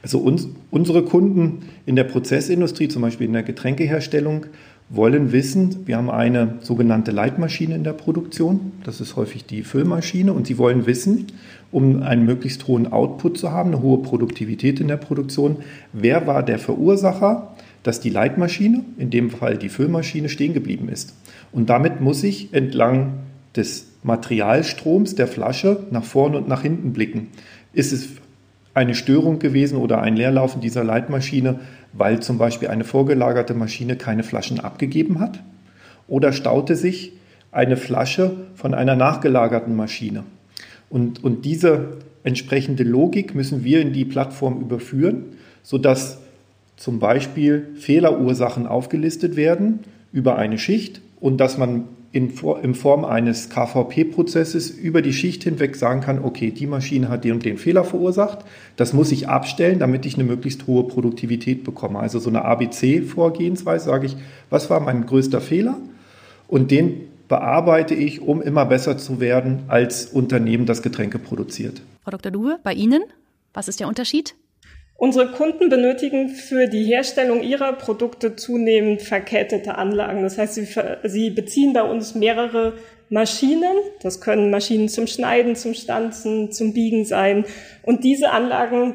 Also 0.01 0.19
uns, 0.19 0.47
unsere 0.71 1.03
Kunden 1.03 1.69
in 1.85 1.95
der 1.95 2.03
Prozessindustrie, 2.03 2.87
zum 2.87 3.01
Beispiel 3.03 3.27
in 3.27 3.33
der 3.33 3.43
Getränkeherstellung, 3.43 4.47
wollen 4.89 5.31
wissen, 5.31 5.87
wir 5.87 5.97
haben 5.97 6.09
eine 6.09 6.55
sogenannte 6.61 7.11
Leitmaschine 7.11 7.75
in 7.75 7.83
der 7.83 7.93
Produktion, 7.93 8.73
das 8.83 9.01
ist 9.01 9.15
häufig 9.15 9.45
die 9.45 9.63
Füllmaschine, 9.63 10.33
und 10.33 10.47
sie 10.47 10.57
wollen 10.57 10.85
wissen, 10.85 11.27
um 11.71 12.03
einen 12.03 12.25
möglichst 12.25 12.67
hohen 12.67 12.91
Output 12.91 13.37
zu 13.37 13.51
haben, 13.51 13.71
eine 13.73 13.81
hohe 13.81 14.03
Produktivität 14.03 14.79
in 14.79 14.87
der 14.87 14.97
Produktion, 14.97 15.57
wer 15.93 16.27
war 16.27 16.43
der 16.43 16.59
Verursacher, 16.59 17.55
dass 17.81 17.99
die 17.99 18.09
Leitmaschine, 18.09 18.83
in 18.97 19.09
dem 19.09 19.29
Fall 19.29 19.57
die 19.57 19.69
Füllmaschine, 19.69 20.29
stehen 20.29 20.53
geblieben 20.53 20.89
ist. 20.89 21.15
Und 21.51 21.69
damit 21.69 21.99
muss 21.99 22.23
ich 22.23 22.53
entlang 22.53 23.13
des 23.55 23.87
Materialstroms 24.03 25.15
der 25.15 25.27
Flasche 25.27 25.83
nach 25.91 26.03
vorne 26.03 26.37
und 26.37 26.47
nach 26.47 26.61
hinten 26.61 26.93
blicken. 26.93 27.27
Ist 27.73 27.93
es 27.93 28.09
eine 28.73 28.95
Störung 28.95 29.39
gewesen 29.39 29.77
oder 29.77 30.01
ein 30.01 30.15
Leerlaufen 30.15 30.61
dieser 30.61 30.83
Leitmaschine, 30.83 31.59
weil 31.93 32.19
zum 32.21 32.37
Beispiel 32.37 32.67
eine 32.67 32.83
vorgelagerte 32.83 33.53
Maschine 33.53 33.95
keine 33.95 34.23
Flaschen 34.23 34.59
abgegeben 34.59 35.19
hat? 35.19 35.39
Oder 36.07 36.33
staute 36.33 36.75
sich 36.75 37.13
eine 37.51 37.77
Flasche 37.77 38.31
von 38.55 38.73
einer 38.73 38.95
nachgelagerten 38.95 39.75
Maschine? 39.75 40.23
Und, 40.89 41.23
und 41.23 41.45
diese 41.45 41.97
entsprechende 42.23 42.83
Logik 42.83 43.35
müssen 43.35 43.63
wir 43.63 43.81
in 43.81 43.93
die 43.93 44.05
Plattform 44.05 44.61
überführen, 44.61 45.25
sodass 45.61 46.19
zum 46.75 46.99
Beispiel 46.99 47.69
Fehlerursachen 47.75 48.67
aufgelistet 48.67 49.35
werden 49.35 49.79
über 50.11 50.37
eine 50.37 50.57
Schicht 50.57 51.01
und 51.19 51.37
dass 51.37 51.57
man 51.57 51.85
in, 52.13 52.31
in 52.61 52.75
Form 52.75 53.05
eines 53.05 53.49
KVP-Prozesses 53.49 54.69
über 54.69 55.01
die 55.01 55.13
Schicht 55.13 55.43
hinweg 55.43 55.75
sagen 55.75 56.01
kann, 56.01 56.23
okay, 56.23 56.51
die 56.51 56.67
Maschine 56.67 57.09
hat 57.09 57.23
den 57.23 57.33
und 57.33 57.43
den 57.43 57.57
Fehler 57.57 57.83
verursacht, 57.83 58.45
das 58.75 58.93
muss 58.93 59.11
ich 59.11 59.27
abstellen, 59.27 59.79
damit 59.79 60.05
ich 60.05 60.13
eine 60.13 60.23
möglichst 60.23 60.67
hohe 60.67 60.83
Produktivität 60.83 61.63
bekomme. 61.63 61.97
Also 61.97 62.19
so 62.19 62.29
eine 62.29 62.45
ABC-Vorgehensweise 62.45 63.85
sage 63.85 64.05
ich, 64.05 64.15
was 64.51 64.69
war 64.69 64.79
mein 64.79 65.07
größter 65.07 65.41
Fehler? 65.41 65.75
Und 66.47 66.69
den 66.69 67.01
bearbeite 67.27 67.95
ich, 67.95 68.21
um 68.21 68.43
immer 68.43 68.67
besser 68.67 68.99
zu 68.99 69.19
werden 69.19 69.63
als 69.67 70.05
Unternehmen, 70.05 70.67
das 70.67 70.83
Getränke 70.83 71.17
produziert. 71.17 71.81
Frau 72.03 72.11
Dr. 72.11 72.31
Duhe, 72.31 72.59
bei 72.63 72.73
Ihnen, 72.73 73.01
was 73.55 73.67
ist 73.67 73.79
der 73.79 73.87
Unterschied? 73.87 74.35
Unsere 75.03 75.27
Kunden 75.31 75.67
benötigen 75.67 76.29
für 76.29 76.67
die 76.67 76.85
Herstellung 76.85 77.43
ihrer 77.43 77.73
Produkte 77.73 78.37
zunehmend 78.37 79.01
verkettete 79.01 79.75
Anlagen. 79.75 80.23
Das 80.23 80.37
heißt, 80.37 80.53
sie, 80.53 80.65
sie, 81.03 81.29
beziehen 81.29 81.73
bei 81.73 81.83
uns 81.83 82.15
mehrere 82.15 82.75
Maschinen. 83.09 83.73
Das 84.01 84.21
können 84.21 84.49
Maschinen 84.49 84.87
zum 84.87 85.07
Schneiden, 85.07 85.57
zum 85.57 85.73
Stanzen, 85.73 86.53
zum 86.53 86.71
Biegen 86.71 87.03
sein. 87.03 87.43
Und 87.81 88.05
diese 88.05 88.31
Anlagen, 88.31 88.93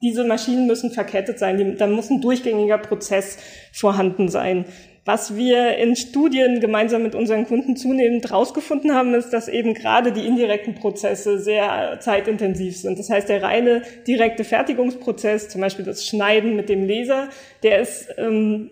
diese 0.00 0.22
Maschinen 0.22 0.68
müssen 0.68 0.92
verkettet 0.92 1.40
sein. 1.40 1.74
Da 1.76 1.88
muss 1.88 2.08
ein 2.08 2.20
durchgängiger 2.20 2.78
Prozess 2.78 3.38
vorhanden 3.72 4.28
sein. 4.28 4.64
Was 5.08 5.34
wir 5.38 5.78
in 5.78 5.96
Studien 5.96 6.60
gemeinsam 6.60 7.02
mit 7.02 7.14
unseren 7.14 7.46
Kunden 7.46 7.76
zunehmend 7.76 8.28
herausgefunden 8.28 8.92
haben, 8.92 9.14
ist, 9.14 9.30
dass 9.30 9.48
eben 9.48 9.72
gerade 9.72 10.12
die 10.12 10.26
indirekten 10.26 10.74
Prozesse 10.74 11.38
sehr 11.38 11.96
zeitintensiv 12.00 12.76
sind. 12.76 12.98
Das 12.98 13.08
heißt, 13.08 13.26
der 13.30 13.42
reine 13.42 13.80
direkte 14.06 14.44
Fertigungsprozess, 14.44 15.48
zum 15.48 15.62
Beispiel 15.62 15.86
das 15.86 16.06
Schneiden 16.06 16.56
mit 16.56 16.68
dem 16.68 16.86
Laser, 16.86 17.30
der 17.62 17.80
ist 17.80 18.08
ähm, 18.18 18.68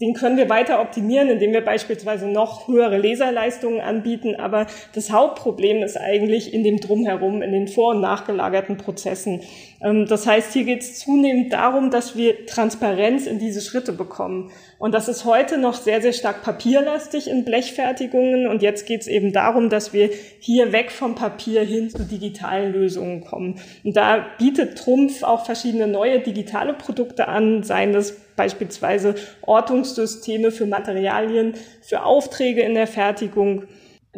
den 0.00 0.12
können 0.12 0.36
wir 0.36 0.50
weiter 0.50 0.80
optimieren, 0.80 1.30
indem 1.30 1.52
wir 1.52 1.64
beispielsweise 1.64 2.26
noch 2.26 2.68
höhere 2.68 2.98
Laserleistungen 2.98 3.80
anbieten. 3.80 4.36
Aber 4.36 4.66
das 4.94 5.10
Hauptproblem 5.10 5.82
ist 5.82 5.96
eigentlich 5.96 6.52
in 6.52 6.64
dem 6.64 6.80
Drumherum, 6.80 7.40
in 7.40 7.52
den 7.52 7.68
vor- 7.68 7.94
und 7.94 8.02
nachgelagerten 8.02 8.76
Prozessen. 8.76 9.40
Ähm, 9.82 10.06
das 10.06 10.26
heißt, 10.26 10.52
hier 10.52 10.64
geht 10.64 10.82
es 10.82 10.98
zunehmend 10.98 11.52
darum, 11.52 11.90
dass 11.90 12.16
wir 12.16 12.46
Transparenz 12.46 13.26
in 13.26 13.38
diese 13.38 13.60
Schritte 13.60 13.92
bekommen. 13.92 14.50
Und 14.78 14.92
das 14.92 15.08
ist 15.08 15.24
heute 15.24 15.58
noch 15.58 15.74
sehr, 15.74 16.02
sehr 16.02 16.12
stark 16.12 16.42
papierlastig 16.42 17.28
in 17.28 17.44
Blechfertigungen. 17.44 18.46
Und 18.46 18.62
jetzt 18.62 18.86
geht 18.86 19.02
es 19.02 19.06
eben 19.06 19.32
darum, 19.32 19.70
dass 19.70 19.92
wir 19.92 20.10
hier 20.40 20.72
weg 20.72 20.90
vom 20.90 21.14
Papier 21.14 21.62
hin 21.62 21.90
zu 21.90 22.04
digitalen 22.04 22.72
Lösungen 22.72 23.22
kommen. 23.22 23.60
Und 23.84 23.96
da 23.96 24.26
bietet 24.38 24.78
Trumpf 24.78 25.22
auch 25.22 25.46
verschiedene 25.46 25.86
neue 25.86 26.20
digitale 26.20 26.74
Produkte 26.74 27.28
an, 27.28 27.62
seien 27.62 27.92
das 27.92 28.16
beispielsweise 28.36 29.14
Ortungssysteme 29.42 30.50
für 30.50 30.66
Materialien, 30.66 31.54
für 31.80 32.04
Aufträge 32.04 32.62
in 32.62 32.74
der 32.74 32.86
Fertigung. 32.86 33.64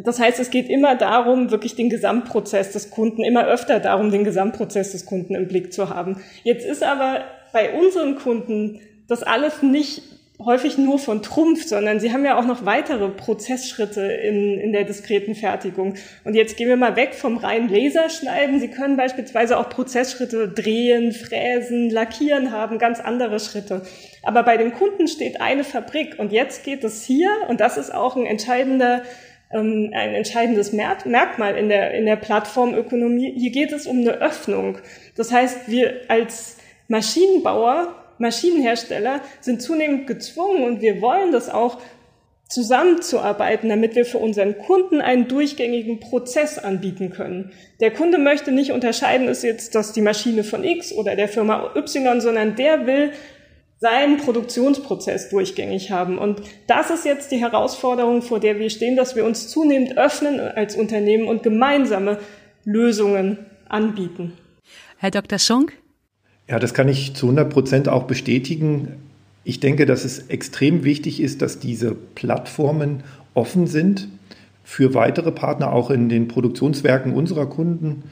Das 0.05 0.21
heißt, 0.21 0.39
es 0.39 0.51
geht 0.51 0.69
immer 0.69 0.95
darum, 0.95 1.51
wirklich 1.51 1.75
den 1.75 1.91
Gesamtprozess 1.91 2.73
des 2.73 2.91
Kunden, 2.91 3.25
immer 3.25 3.47
öfter 3.47 3.81
darum, 3.81 4.11
den 4.11 4.25
Gesamtprozess 4.25 4.93
des 4.93 5.07
Kunden 5.07 5.35
im 5.35 5.49
Blick 5.49 5.73
zu 5.73 5.91
haben. 5.91 6.23
Jetzt 6.45 6.67
ist 6.67 6.83
aber 6.83 7.25
bei 7.53 7.73
unseren 7.73 8.17
Kunden 8.17 8.81
das 9.09 9.23
alles 9.23 9.63
nicht 9.63 10.03
häufig 10.45 10.79
nur 10.79 11.01
von 11.01 11.21
Trumpf, 11.23 11.65
sondern 11.67 11.99
sie 11.99 12.13
haben 12.13 12.25
ja 12.25 12.39
auch 12.39 12.45
noch 12.45 12.65
weitere 12.65 13.09
Prozessschritte 13.09 14.03
in, 14.03 14.59
in 14.59 14.73
der 14.73 14.85
diskreten 14.85 15.35
Fertigung. 15.35 15.95
Und 16.25 16.35
jetzt 16.35 16.57
gehen 16.57 16.69
wir 16.69 16.77
mal 16.77 16.95
weg 16.95 17.15
vom 17.15 17.39
reinen 17.39 17.69
Laserschneiden. 17.69 18.61
Sie 18.61 18.69
können 18.69 18.97
beispielsweise 18.97 19.59
auch 19.59 19.69
Prozessschritte 19.69 20.49
drehen, 20.49 21.13
fräsen, 21.13 21.91
lackieren 21.91 22.53
haben, 22.53 22.79
ganz 22.79 23.01
andere 23.01 23.41
Schritte. 23.41 23.83
Aber 24.23 24.45
bei 24.45 24.57
den 24.57 24.73
Kunden 24.73 25.09
steht 25.09 25.41
eine 25.41 25.65
Fabrik 25.65 26.17
und 26.19 26.31
jetzt 26.31 26.65
geht 26.65 26.85
es 26.85 27.03
hier, 27.03 27.31
und 27.49 27.61
das 27.61 27.77
ist 27.77 27.93
auch 27.93 28.15
ein 28.15 28.27
entscheidender 28.27 29.03
ähm, 29.51 29.91
ein 29.95 30.15
entscheidendes 30.15 30.73
Merkmal 30.73 31.57
in 31.57 31.69
der, 31.69 31.95
in 31.95 32.07
der 32.07 32.17
Plattformökonomie. 32.17 33.33
Hier 33.37 33.51
geht 33.51 33.73
es 33.73 33.87
um 33.87 34.01
eine 34.01 34.13
Öffnung. 34.13 34.79
Das 35.17 35.33
heißt, 35.33 35.69
wir 35.69 36.03
als 36.09 36.59
Maschinenbauer 36.89 37.95
Maschinenhersteller 38.19 39.21
sind 39.41 39.63
zunehmend 39.63 40.07
gezwungen 40.07 40.65
und 40.65 40.81
wir 40.81 41.01
wollen 41.01 41.33
das 41.33 41.49
auch 41.49 41.79
zusammenzuarbeiten, 42.49 43.69
damit 43.69 43.95
wir 43.95 44.07
für 44.07 44.19
unseren 44.19 44.57
Kunden 44.59 45.01
einen 45.01 45.29
durchgängigen 45.29 46.01
Prozess 46.01 46.59
anbieten 46.59 47.11
können. 47.11 47.53
Der 47.81 47.91
Kunde 47.91 48.19
möchte 48.19 48.53
nicht 48.53 48.73
unterscheiden, 48.73 49.29
ist 49.29 49.45
jetzt 49.45 49.75
das 49.75 49.93
die 49.93 50.01
Maschine 50.01 50.45
von 50.45 50.65
X 50.65 50.93
oder 50.93 51.15
der 51.15 51.29
Firma 51.29 51.75
Y, 51.77 52.21
sondern 52.21 52.57
der 52.57 52.87
will 52.87 53.13
seinen 53.81 54.19
Produktionsprozess 54.19 55.29
durchgängig 55.31 55.91
haben. 55.91 56.19
Und 56.19 56.43
das 56.67 56.91
ist 56.91 57.05
jetzt 57.05 57.31
die 57.31 57.37
Herausforderung, 57.37 58.23
vor 58.23 58.41
der 58.41 58.59
wir 58.59 58.71
stehen, 58.71 58.97
dass 58.97 59.15
wir 59.15 59.25
uns 59.25 59.49
zunehmend 59.49 59.97
öffnen 59.97 60.41
als 60.41 60.75
Unternehmen 60.75 61.29
und 61.29 61.43
gemeinsame 61.43 62.19
Lösungen 62.65 63.39
anbieten. 63.69 64.33
Herr 64.99 65.11
Dr. 65.11 65.39
Schunk? 65.39 65.75
Ja, 66.49 66.59
das 66.59 66.75
kann 66.75 66.89
ich 66.89 67.15
zu 67.15 67.27
100 67.27 67.51
Prozent 67.51 67.89
auch 67.89 68.05
bestätigen. 68.05 68.95
Ich 69.45 69.61
denke, 69.61 69.87
dass 69.87 70.05
es 70.05 70.29
extrem 70.29 70.83
wichtig 70.83 71.21
ist, 71.21 71.41
dass 71.41 71.61
diese 71.61 71.95
Plattformen 71.95 73.05
offen 73.35 73.67
sind 73.67 74.09
für 74.65 74.95
weitere 74.95 75.31
Partner, 75.31 75.73
auch 75.73 75.91
in 75.91 76.09
den 76.09 76.27
Produktionswerken 76.27 77.15
unserer 77.15 77.47
Kunden. 77.47 78.03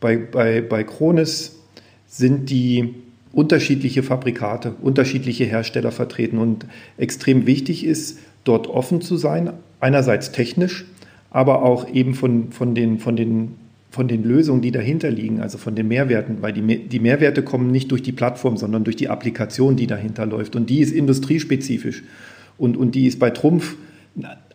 Bei, 0.00 0.16
bei, 0.16 0.60
bei 0.60 0.84
Kronis 0.84 1.60
sind 2.06 2.50
die 2.50 2.94
unterschiedliche 3.34 4.02
Fabrikate, 4.02 4.74
unterschiedliche 4.80 5.44
Hersteller 5.44 5.92
vertreten 5.92 6.38
und 6.38 6.66
extrem 6.96 7.46
wichtig 7.46 7.84
ist, 7.84 8.18
dort 8.44 8.66
offen 8.68 9.00
zu 9.00 9.16
sein, 9.16 9.52
einerseits 9.80 10.32
technisch, 10.32 10.84
aber 11.30 11.62
auch 11.62 11.88
eben 11.88 12.14
von, 12.14 12.52
von, 12.52 12.74
den, 12.74 12.98
von 12.98 13.16
den 13.16 13.56
von 13.94 14.08
den 14.08 14.24
Lösungen, 14.24 14.60
die 14.60 14.72
dahinter 14.72 15.08
liegen, 15.08 15.40
also 15.40 15.56
von 15.56 15.76
den 15.76 15.86
Mehrwerten, 15.86 16.38
weil 16.40 16.52
die, 16.52 16.88
die 16.88 16.98
Mehrwerte 16.98 17.44
kommen 17.44 17.70
nicht 17.70 17.92
durch 17.92 18.02
die 18.02 18.10
Plattform, 18.10 18.56
sondern 18.56 18.82
durch 18.82 18.96
die 18.96 19.08
Applikation, 19.08 19.76
die 19.76 19.86
dahinter 19.86 20.26
läuft. 20.26 20.56
Und 20.56 20.68
die 20.68 20.80
ist 20.80 20.90
industriespezifisch. 20.90 22.02
Und, 22.58 22.76
und 22.76 22.96
die 22.96 23.06
ist 23.06 23.20
bei 23.20 23.30
Trumpf 23.30 23.76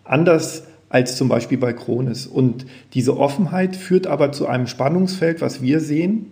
anders 0.04 0.64
als 0.90 1.16
zum 1.16 1.30
Beispiel 1.30 1.58
bei 1.58 1.72
Kronis. 1.72 2.28
Und 2.28 2.66
diese 2.94 3.18
Offenheit 3.18 3.78
führt 3.78 4.08
aber 4.08 4.34
zu 4.34 4.46
einem 4.46 4.68
Spannungsfeld, 4.68 5.40
was 5.40 5.62
wir 5.62 5.80
sehen. 5.80 6.26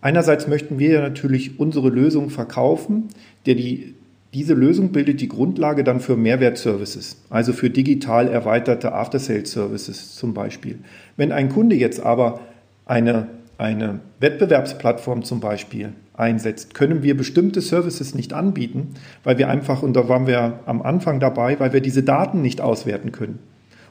Einerseits 0.00 0.46
möchten 0.46 0.78
wir 0.78 1.00
natürlich 1.00 1.58
unsere 1.58 1.88
Lösung 1.88 2.30
verkaufen, 2.30 3.08
der 3.46 3.54
die 3.54 3.94
diese 4.36 4.52
Lösung 4.52 4.92
bildet 4.92 5.22
die 5.22 5.28
Grundlage 5.28 5.82
dann 5.82 5.98
für 5.98 6.14
Mehrwertservices, 6.14 7.22
also 7.30 7.54
für 7.54 7.70
digital 7.70 8.28
erweiterte 8.28 8.92
After-Sales-Services 8.92 10.14
zum 10.14 10.34
Beispiel. 10.34 10.78
Wenn 11.16 11.32
ein 11.32 11.48
Kunde 11.48 11.74
jetzt 11.74 12.00
aber 12.00 12.40
eine, 12.84 13.28
eine 13.56 14.00
Wettbewerbsplattform 14.20 15.22
zum 15.22 15.40
Beispiel 15.40 15.94
einsetzt, 16.12 16.74
können 16.74 17.02
wir 17.02 17.16
bestimmte 17.16 17.62
Services 17.62 18.14
nicht 18.14 18.34
anbieten, 18.34 18.94
weil 19.24 19.38
wir 19.38 19.48
einfach, 19.48 19.82
und 19.82 19.94
da 19.94 20.06
waren 20.06 20.26
wir 20.26 20.60
am 20.66 20.82
Anfang 20.82 21.18
dabei, 21.18 21.58
weil 21.58 21.72
wir 21.72 21.80
diese 21.80 22.02
Daten 22.02 22.42
nicht 22.42 22.60
auswerten 22.60 23.12
können. 23.12 23.38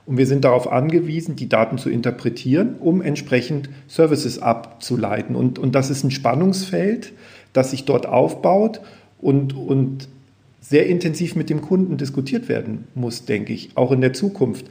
Und 0.06 0.18
wir 0.18 0.28
sind 0.28 0.46
darauf 0.46 0.72
angewiesen, 0.72 1.36
die 1.36 1.50
Daten 1.50 1.78
zu 1.78 1.90
interpretieren, 1.90 2.76
um 2.80 3.02
entsprechend 3.02 3.70
Services 3.88 4.40
abzuleiten. 4.40 5.36
Und, 5.36 5.58
und 5.58 5.74
das 5.74 5.90
ist 5.90 6.04
ein 6.04 6.12
Spannungsfeld, 6.12 7.14
das 7.54 7.72
sich 7.72 7.86
dort 7.86 8.06
aufbaut 8.06 8.82
und, 9.20 9.56
und 9.56 10.08
sehr 10.62 10.88
intensiv 10.88 11.36
mit 11.36 11.50
dem 11.50 11.62
Kunden 11.62 11.98
diskutiert 11.98 12.50
werden 12.50 12.88
muss, 12.94 13.26
denke 13.26 13.54
ich, 13.54 13.70
auch 13.76 13.92
in 13.92 14.02
der 14.02 14.14
Zukunft. 14.14 14.66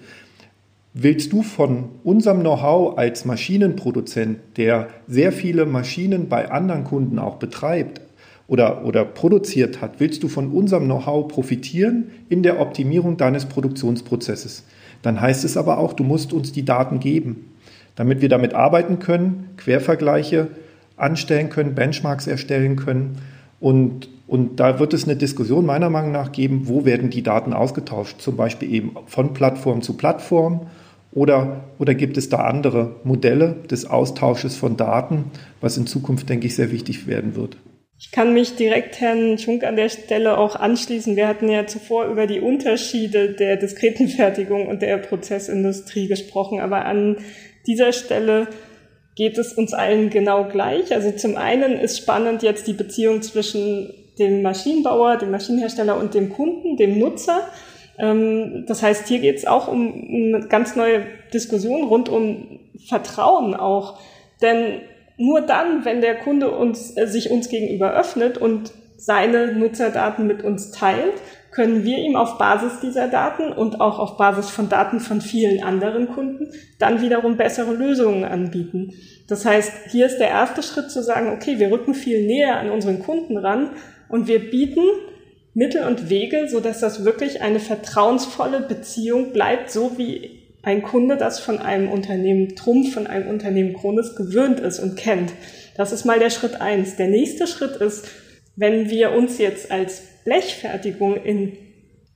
Willst 0.93 1.33
du 1.33 1.43
von 1.43 1.87
unserem 2.05 2.41
Know-how 2.41 2.97
als 2.97 3.25
Maschinenproduzent, 3.25 4.39
der 4.57 4.89
sehr 5.09 5.33
viele 5.33 5.67
Maschinen 5.67 6.29
bei 6.29 6.53
anderen 6.53 6.85
Kunden 6.85 7.19
auch 7.19 7.37
betreibt 7.37 8.01
oder, 8.47 8.85
oder 8.85 9.05
produziert 9.05 9.81
hat, 9.81 9.99
willst 9.99 10.23
du 10.23 10.29
von 10.29 10.53
unserem 10.53 10.85
Know-how 10.85 11.27
profitieren 11.27 12.11
in 12.29 12.45
der 12.45 12.61
Optimierung 12.61 13.17
deines 13.17 13.47
Produktionsprozesses? 13.47 14.65
Dann 15.05 15.21
heißt 15.21 15.45
es 15.45 15.57
aber 15.57 15.79
auch, 15.79 15.93
du 15.93 16.03
musst 16.03 16.33
uns 16.33 16.51
die 16.51 16.65
Daten 16.65 16.99
geben, 16.99 17.53
damit 17.95 18.23
wir 18.23 18.29
damit 18.29 18.55
arbeiten 18.55 18.99
können, 18.99 19.51
Quervergleiche 19.59 20.49
anstellen 20.97 21.51
können, 21.51 21.75
Benchmarks 21.75 22.27
erstellen 22.27 22.77
können 22.77 23.19
und 23.61 24.09
und 24.27 24.59
da 24.59 24.79
wird 24.79 24.95
es 24.95 25.05
eine 25.05 25.17
Diskussion 25.17 25.67
meiner 25.67 25.91
Meinung 25.91 26.11
nach 26.11 26.33
geben, 26.33 26.63
wo 26.65 26.87
werden 26.87 27.11
die 27.11 27.23
Daten 27.23 27.53
ausgetauscht, 27.53 28.23
zum 28.23 28.37
Beispiel 28.37 28.73
eben 28.73 28.97
von 29.07 29.35
Plattform 29.35 29.83
zu 29.83 29.99
Plattform 29.99 30.63
oder, 31.13 31.61
oder 31.79 31.95
gibt 31.95 32.17
es 32.17 32.31
da 32.31 32.39
andere 32.39 32.97
Modelle 33.05 33.55
des 33.71 33.85
Austausches 33.85 34.57
von 34.57 34.79
Daten, 34.79 35.27
was 35.61 35.77
in 35.77 35.87
Zukunft, 35.87 36.31
denke 36.31 36.47
ich, 36.47 36.57
sehr 36.57 36.73
wichtig 36.73 37.07
werden 37.07 37.37
wird. 37.37 37.59
Ich 38.05 38.11
kann 38.11 38.35
mich 38.35 38.55
direkt 38.55 39.01
Herrn 39.01 39.39
Schunk 39.39 39.65
an 39.65 39.77
der 39.77 39.89
Stelle 39.89 40.37
auch 40.37 40.57
anschließen. 40.57 41.17
Wir 41.17 41.27
hatten 41.27 41.49
ja 41.49 41.67
zuvor 41.67 42.05
über 42.05 42.27
die 42.27 42.39
Unterschiede 42.39 43.31
der 43.31 43.57
diskreten 43.57 44.09
Fertigung 44.09 44.69
und 44.69 44.83
der 44.83 44.99
Prozessindustrie 44.99 46.07
gesprochen, 46.07 46.61
aber 46.61 46.85
an 46.85 47.17
dieser 47.67 47.95
Stelle 47.95 48.49
geht 49.17 49.39
es 49.39 49.55
uns 49.55 49.73
allen 49.73 50.11
genau 50.11 50.45
gleich. 50.45 50.93
Also 50.93 51.13
zum 51.13 51.37
einen 51.37 51.79
ist 51.79 51.97
spannend 51.97 52.43
jetzt 52.43 52.67
die 52.67 52.75
Beziehung 52.75 53.23
zwischen 53.23 53.95
dem 54.19 54.43
Maschinenbauer, 54.43 55.17
dem 55.17 55.31
Maschinenhersteller 55.31 55.97
und 55.97 56.13
dem 56.13 56.29
Kunden, 56.29 56.77
dem 56.77 56.99
Nutzer. 56.99 57.49
Ähm, 57.99 58.67
das 58.69 58.83
heißt, 58.83 59.09
hier 59.09 59.21
geht 59.21 59.39
es 59.39 59.47
auch 59.47 59.67
um 59.67 59.95
eine 60.09 60.47
ganz 60.49 60.77
neue 60.77 61.07
Diskussion 61.33 61.85
rund 61.85 62.11
um 62.11 62.61
Vertrauen 62.87 63.55
auch. 63.55 63.99
Denn 64.43 64.83
nur 65.17 65.41
dann, 65.41 65.85
wenn 65.85 66.01
der 66.01 66.17
Kunde 66.17 66.51
uns, 66.51 66.97
äh, 66.97 67.07
sich 67.07 67.31
uns 67.31 67.49
gegenüber 67.49 67.93
öffnet 67.93 68.39
und 68.39 68.73
seine 68.97 69.53
Nutzerdaten 69.53 70.27
mit 70.27 70.43
uns 70.43 70.71
teilt, 70.71 71.15
können 71.51 71.85
wir 71.85 71.99
ihm 71.99 72.17
auf 72.17 72.37
Basis 72.37 72.81
dieser 72.81 73.07
Daten 73.07 73.53
und 73.53 73.81
auch 73.81 73.99
auf 73.99 74.17
Basis 74.17 74.51
von 74.51 74.69
Daten 74.69 74.99
von 74.99 75.21
vielen 75.21 75.63
anderen 75.63 76.09
Kunden 76.09 76.51
dann 76.79 77.01
wiederum 77.01 77.37
bessere 77.37 77.73
Lösungen 77.73 78.25
anbieten. 78.25 78.93
Das 79.29 79.45
heißt, 79.45 79.73
hier 79.91 80.07
ist 80.07 80.19
der 80.19 80.29
erste 80.29 80.63
Schritt 80.63 80.91
zu 80.91 81.03
sagen, 81.03 81.33
okay, 81.33 81.59
wir 81.59 81.71
rücken 81.71 81.95
viel 81.95 82.27
näher 82.27 82.59
an 82.59 82.71
unseren 82.71 82.99
Kunden 82.99 83.39
ran 83.39 83.71
und 84.09 84.27
wir 84.27 84.51
bieten 84.51 84.83
Mittel 85.55 85.87
und 85.87 86.11
Wege, 86.11 86.49
so 86.49 86.59
dass 86.59 86.81
das 86.81 87.05
wirklich 87.05 87.41
eine 87.41 87.61
vertrauensvolle 87.61 88.61
Beziehung 88.61 89.33
bleibt, 89.33 89.71
so 89.71 89.97
wie 89.97 90.44
ein 90.65 90.83
Kunde 90.83 91.17
das 91.17 91.41
von 91.41 91.59
einem 91.59 91.91
Unternehmen 91.91 92.57
Trumpf, 92.57 92.95
von 92.95 93.07
einem 93.07 93.29
Unternehmen 93.29 93.75
Kronis 93.75 94.17
gewöhnt 94.17 94.61
ist 94.61 94.79
und 94.79 94.97
kennt. 94.97 95.33
Das 95.77 95.93
ist 95.93 96.05
mal 96.05 96.19
der 96.19 96.31
Schritt 96.31 96.61
eins. 96.61 96.97
Der 96.97 97.09
nächste 97.09 97.47
Schritt 97.47 97.77
ist, 97.77 98.09
wenn 98.57 98.91
wir 98.91 99.13
uns 99.13 99.39
jetzt 99.39 99.71
als 99.71 100.03
Blechfertigung 100.25 101.17
in 101.17 101.53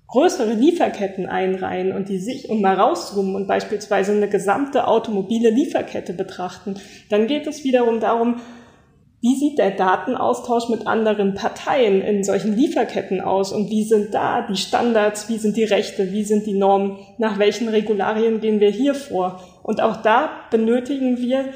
größere 0.06 0.54
Lieferketten 0.54 1.26
einreihen 1.26 1.92
und 1.92 2.08
die 2.08 2.18
sich 2.18 2.48
und 2.48 2.62
mal 2.62 2.74
rauszoomen 2.74 3.34
und 3.34 3.46
beispielsweise 3.46 4.12
eine 4.12 4.28
gesamte 4.28 4.86
automobile 4.86 5.50
Lieferkette 5.50 6.14
betrachten, 6.14 6.76
dann 7.10 7.26
geht 7.26 7.46
es 7.46 7.62
wiederum 7.62 8.00
darum, 8.00 8.40
wie 9.20 9.34
sieht 9.34 9.58
der 9.58 9.72
Datenaustausch 9.72 10.68
mit 10.68 10.86
anderen 10.86 11.34
Parteien 11.34 12.02
in 12.02 12.22
solchen 12.22 12.56
Lieferketten 12.56 13.20
aus 13.20 13.52
und 13.52 13.68
wie 13.68 13.82
sind 13.82 14.14
da 14.14 14.46
die 14.48 14.56
Standards, 14.56 15.28
wie 15.28 15.38
sind 15.38 15.56
die 15.56 15.64
Rechte, 15.64 16.12
wie 16.12 16.22
sind 16.22 16.46
die 16.46 16.54
Normen, 16.54 16.98
nach 17.18 17.38
welchen 17.38 17.68
Regularien 17.68 18.40
gehen 18.40 18.60
wir 18.60 18.70
hier 18.70 18.94
vor? 18.94 19.42
Und 19.64 19.82
auch 19.82 20.02
da 20.02 20.30
benötigen 20.50 21.18
wir 21.18 21.46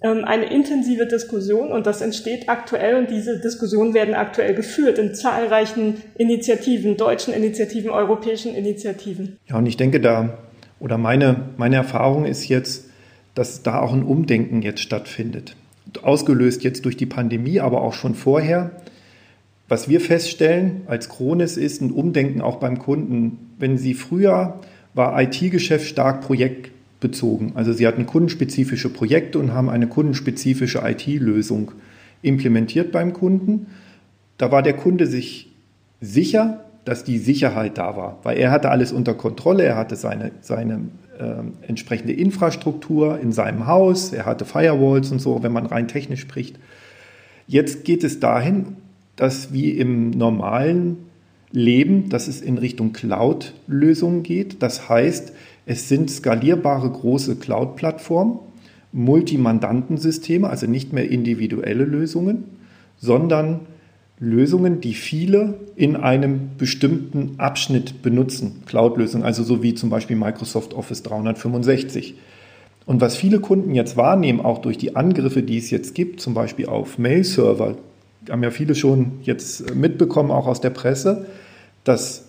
ähm, 0.00 0.24
eine 0.24 0.44
intensive 0.44 1.06
Diskussion 1.06 1.72
und 1.72 1.86
das 1.86 2.02
entsteht 2.02 2.48
aktuell 2.48 2.96
und 2.96 3.10
diese 3.10 3.40
Diskussionen 3.40 3.94
werden 3.94 4.14
aktuell 4.14 4.54
geführt 4.54 4.98
in 4.98 5.12
zahlreichen 5.12 6.02
Initiativen, 6.16 6.96
deutschen 6.96 7.34
Initiativen, 7.34 7.90
europäischen 7.90 8.54
Initiativen. 8.54 9.38
Ja, 9.48 9.56
und 9.56 9.66
ich 9.66 9.76
denke 9.76 10.00
da, 10.00 10.38
oder 10.78 10.98
meine, 10.98 11.48
meine 11.56 11.76
Erfahrung 11.76 12.26
ist 12.26 12.48
jetzt, 12.48 12.88
dass 13.34 13.64
da 13.64 13.80
auch 13.80 13.92
ein 13.92 14.04
Umdenken 14.04 14.62
jetzt 14.62 14.80
stattfindet. 14.80 15.56
Ausgelöst 16.02 16.64
jetzt 16.64 16.84
durch 16.84 16.96
die 16.96 17.06
Pandemie, 17.06 17.60
aber 17.60 17.82
auch 17.82 17.94
schon 17.94 18.14
vorher. 18.14 18.70
Was 19.68 19.88
wir 19.88 20.00
feststellen 20.00 20.82
als 20.86 21.08
Kronis 21.08 21.56
ist 21.56 21.82
ein 21.82 21.90
Umdenken 21.90 22.40
auch 22.40 22.56
beim 22.56 22.78
Kunden. 22.78 23.38
Wenn 23.58 23.76
Sie 23.78 23.94
früher 23.94 24.60
war 24.94 25.20
IT-Geschäft 25.20 25.86
stark 25.86 26.22
Projekt 26.22 26.70
bezogen. 27.00 27.52
Also 27.54 27.72
sie 27.72 27.86
hatten 27.86 28.06
kundenspezifische 28.06 28.88
Projekte 28.88 29.38
und 29.38 29.52
haben 29.52 29.68
eine 29.68 29.86
kundenspezifische 29.86 30.82
IT-Lösung 30.84 31.72
implementiert 32.22 32.90
beim 32.90 33.12
Kunden. 33.12 33.66
Da 34.38 34.50
war 34.50 34.62
der 34.62 34.74
Kunde 34.74 35.06
sich 35.06 35.52
sicher, 36.00 36.64
dass 36.88 37.04
die 37.04 37.18
Sicherheit 37.18 37.76
da 37.76 37.96
war, 37.96 38.18
weil 38.22 38.38
er 38.38 38.50
hatte 38.50 38.70
alles 38.70 38.92
unter 38.92 39.12
Kontrolle, 39.12 39.64
er 39.64 39.76
hatte 39.76 39.94
seine, 39.94 40.30
seine 40.40 40.88
äh, 41.18 41.66
entsprechende 41.66 42.14
Infrastruktur 42.14 43.20
in 43.20 43.30
seinem 43.30 43.66
Haus, 43.66 44.12
er 44.12 44.24
hatte 44.24 44.46
Firewalls 44.46 45.12
und 45.12 45.20
so, 45.20 45.42
wenn 45.42 45.52
man 45.52 45.66
rein 45.66 45.86
technisch 45.86 46.20
spricht. 46.20 46.58
Jetzt 47.46 47.84
geht 47.84 48.04
es 48.04 48.20
dahin, 48.20 48.76
dass 49.16 49.52
wie 49.52 49.70
im 49.72 50.10
normalen 50.10 50.96
Leben, 51.50 52.08
dass 52.08 52.26
es 52.26 52.40
in 52.40 52.56
Richtung 52.56 52.94
Cloud-Lösungen 52.94 54.22
geht. 54.22 54.62
Das 54.62 54.88
heißt, 54.88 55.32
es 55.66 55.88
sind 55.90 56.10
skalierbare 56.10 56.88
große 56.88 57.36
Cloud-Plattformen, 57.36 58.38
Multimandantensysteme, 58.92 60.48
also 60.48 60.66
nicht 60.66 60.94
mehr 60.94 61.10
individuelle 61.10 61.84
Lösungen, 61.84 62.44
sondern 62.96 63.60
Lösungen, 64.20 64.80
die 64.80 64.94
viele 64.94 65.54
in 65.76 65.94
einem 65.94 66.50
bestimmten 66.58 67.34
Abschnitt 67.38 68.02
benutzen. 68.02 68.62
Cloud-Lösungen, 68.66 69.24
also 69.24 69.44
so 69.44 69.62
wie 69.62 69.74
zum 69.74 69.90
Beispiel 69.90 70.16
Microsoft 70.16 70.74
Office 70.74 71.02
365. 71.04 72.14
Und 72.84 73.00
was 73.00 73.16
viele 73.16 73.38
Kunden 73.38 73.74
jetzt 73.74 73.96
wahrnehmen, 73.96 74.40
auch 74.40 74.58
durch 74.58 74.78
die 74.78 74.96
Angriffe, 74.96 75.42
die 75.42 75.58
es 75.58 75.70
jetzt 75.70 75.94
gibt, 75.94 76.20
zum 76.20 76.34
Beispiel 76.34 76.66
auf 76.66 76.98
Mail-Server, 76.98 77.76
haben 78.28 78.42
ja 78.42 78.50
viele 78.50 78.74
schon 78.74 79.12
jetzt 79.22 79.74
mitbekommen, 79.74 80.30
auch 80.30 80.46
aus 80.46 80.60
der 80.60 80.70
Presse, 80.70 81.26
dass 81.84 82.24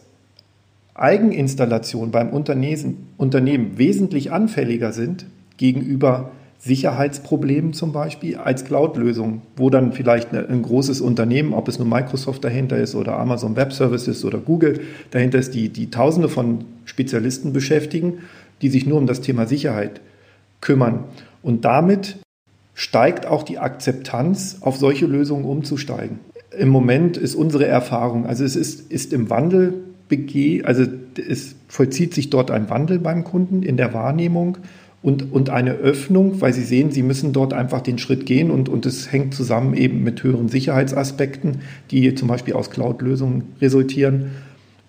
Eigeninstallationen 0.94 2.12
beim 2.12 2.30
Unternehmen 2.30 3.78
wesentlich 3.78 4.32
anfälliger 4.32 4.92
sind 4.92 5.26
gegenüber 5.58 6.32
Sicherheitsproblemen 6.60 7.72
zum 7.72 7.94
Beispiel 7.94 8.36
als 8.36 8.66
Cloud-Lösung, 8.66 9.42
wo 9.56 9.70
dann 9.70 9.94
vielleicht 9.94 10.34
ein 10.34 10.62
großes 10.62 11.00
Unternehmen, 11.00 11.54
ob 11.54 11.70
es 11.70 11.80
nur 11.80 11.88
Microsoft 11.88 12.44
dahinter 12.44 12.78
ist 12.78 12.96
oder 12.96 13.18
Amazon 13.18 13.56
Web 13.56 13.72
Services 13.72 14.26
oder 14.26 14.40
Google 14.40 14.82
dahinter 15.12 15.40
ist, 15.40 15.54
die, 15.54 15.70
die 15.70 15.90
Tausende 15.90 16.28
von 16.28 16.66
Spezialisten 16.84 17.54
beschäftigen, 17.54 18.20
die 18.62 18.70
sich 18.70 18.86
nur 18.86 18.98
um 18.98 19.08
das 19.08 19.22
Thema 19.22 19.48
Sicherheit 19.48 20.02
kümmern. 20.60 21.06
Und 21.42 21.64
damit 21.64 22.18
steigt 22.74 23.26
auch 23.26 23.44
die 23.44 23.58
Akzeptanz, 23.58 24.58
auf 24.60 24.76
solche 24.76 25.06
Lösungen 25.06 25.46
umzusteigen. 25.46 26.20
Im 26.58 26.70
Moment 26.70 27.16
ist 27.16 27.36
unsere 27.36 27.68
Erfahrung, 27.68 28.26
also 28.26 28.44
es 28.44 28.58
ist, 28.58 28.92
ist 28.92 29.14
im 29.14 29.30
Wandel, 29.30 29.86
also 30.64 30.86
es 31.16 31.56
vollzieht 31.68 32.14
sich 32.14 32.30
dort 32.30 32.52
ein 32.52 32.70
Wandel 32.70 33.00
beim 33.00 33.24
Kunden 33.24 33.64
in 33.64 33.78
der 33.78 33.94
Wahrnehmung 33.94 34.58
und, 35.02 35.32
und 35.32 35.50
eine 35.50 35.74
Öffnung, 35.74 36.42
weil 36.42 36.54
sie 36.54 36.64
sehen, 36.64 36.92
sie 36.92 37.04
müssen 37.04 37.32
dort 37.32 37.54
einfach 37.54 37.82
den 37.82 37.98
Schritt 37.98 38.26
gehen 38.26 38.52
und, 38.52 38.68
und 38.68 38.86
es 38.86 39.12
hängt 39.12 39.34
zusammen 39.34 39.74
eben 39.74 40.04
mit 40.04 40.24
höheren 40.24 40.50
Sicherheitsaspekten, 40.50 41.62
die 41.92 42.14
zum 42.16 42.28
Beispiel 42.28 42.54
aus 42.54 42.70
Cloud-Lösungen 42.70 43.44
resultieren. 43.62 44.32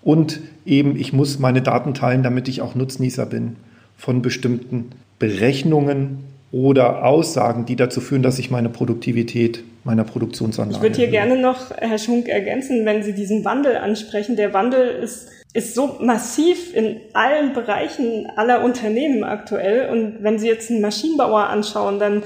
Und 0.03 0.41
eben, 0.65 0.97
ich 0.97 1.13
muss 1.13 1.39
meine 1.39 1.61
Daten 1.61 1.93
teilen, 1.93 2.23
damit 2.23 2.47
ich 2.47 2.61
auch 2.61 2.75
Nutznießer 2.75 3.25
bin 3.25 3.55
von 3.95 4.21
bestimmten 4.21 4.89
Berechnungen 5.19 6.19
oder 6.51 7.05
Aussagen, 7.05 7.65
die 7.65 7.77
dazu 7.77 8.01
führen, 8.01 8.23
dass 8.23 8.39
ich 8.39 8.51
meine 8.51 8.67
Produktivität 8.67 9.63
meiner 9.83 10.03
Produktionsanlage. 10.03 10.77
Ich 10.77 10.81
würde 10.81 10.95
hier 10.95 11.07
gerne 11.07 11.41
noch, 11.41 11.71
Herr 11.77 11.97
Schunk, 11.97 12.27
ergänzen, 12.27 12.85
wenn 12.85 13.03
Sie 13.03 13.13
diesen 13.13 13.45
Wandel 13.45 13.77
ansprechen. 13.77 14.35
Der 14.35 14.53
Wandel 14.53 14.89
ist, 15.03 15.29
ist 15.53 15.75
so 15.75 15.97
massiv 15.99 16.73
in 16.73 17.01
allen 17.13 17.53
Bereichen 17.53 18.31
aller 18.35 18.63
Unternehmen 18.63 19.23
aktuell. 19.23 19.89
Und 19.89 20.23
wenn 20.23 20.39
Sie 20.39 20.47
jetzt 20.47 20.69
einen 20.69 20.81
Maschinenbauer 20.81 21.47
anschauen, 21.47 21.99
dann 21.99 22.23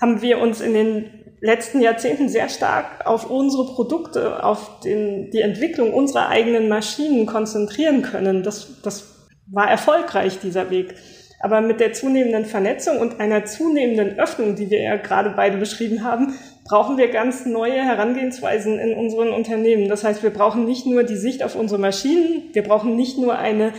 haben 0.00 0.22
wir 0.22 0.38
uns 0.38 0.60
in 0.60 0.74
den 0.74 1.10
letzten 1.40 1.82
Jahrzehnten 1.82 2.28
sehr 2.28 2.48
stark 2.48 3.04
auf 3.04 3.28
unsere 3.28 3.66
Produkte, 3.66 4.44
auf 4.44 4.80
den, 4.80 5.30
die 5.30 5.40
Entwicklung 5.40 5.92
unserer 5.92 6.28
eigenen 6.28 6.68
Maschinen 6.68 7.26
konzentrieren 7.26 8.02
können. 8.02 8.42
Das, 8.42 8.80
das 8.82 9.28
war 9.50 9.68
erfolgreich, 9.68 10.38
dieser 10.38 10.70
Weg. 10.70 10.94
Aber 11.40 11.60
mit 11.60 11.80
der 11.80 11.92
zunehmenden 11.92 12.44
Vernetzung 12.44 12.98
und 12.98 13.18
einer 13.18 13.44
zunehmenden 13.44 14.18
Öffnung, 14.18 14.54
die 14.54 14.70
wir 14.70 14.80
ja 14.80 14.96
gerade 14.96 15.30
beide 15.36 15.56
beschrieben 15.58 16.04
haben, 16.04 16.38
brauchen 16.64 16.96
wir 16.96 17.08
ganz 17.08 17.44
neue 17.46 17.82
Herangehensweisen 17.82 18.78
in 18.78 18.94
unseren 18.94 19.30
Unternehmen. 19.30 19.88
Das 19.88 20.04
heißt, 20.04 20.22
wir 20.22 20.30
brauchen 20.30 20.64
nicht 20.64 20.86
nur 20.86 21.02
die 21.02 21.16
Sicht 21.16 21.42
auf 21.42 21.56
unsere 21.56 21.80
Maschinen, 21.80 22.50
wir 22.52 22.62
brauchen 22.62 22.96
nicht 22.96 23.18
nur 23.18 23.38
eine 23.38 23.72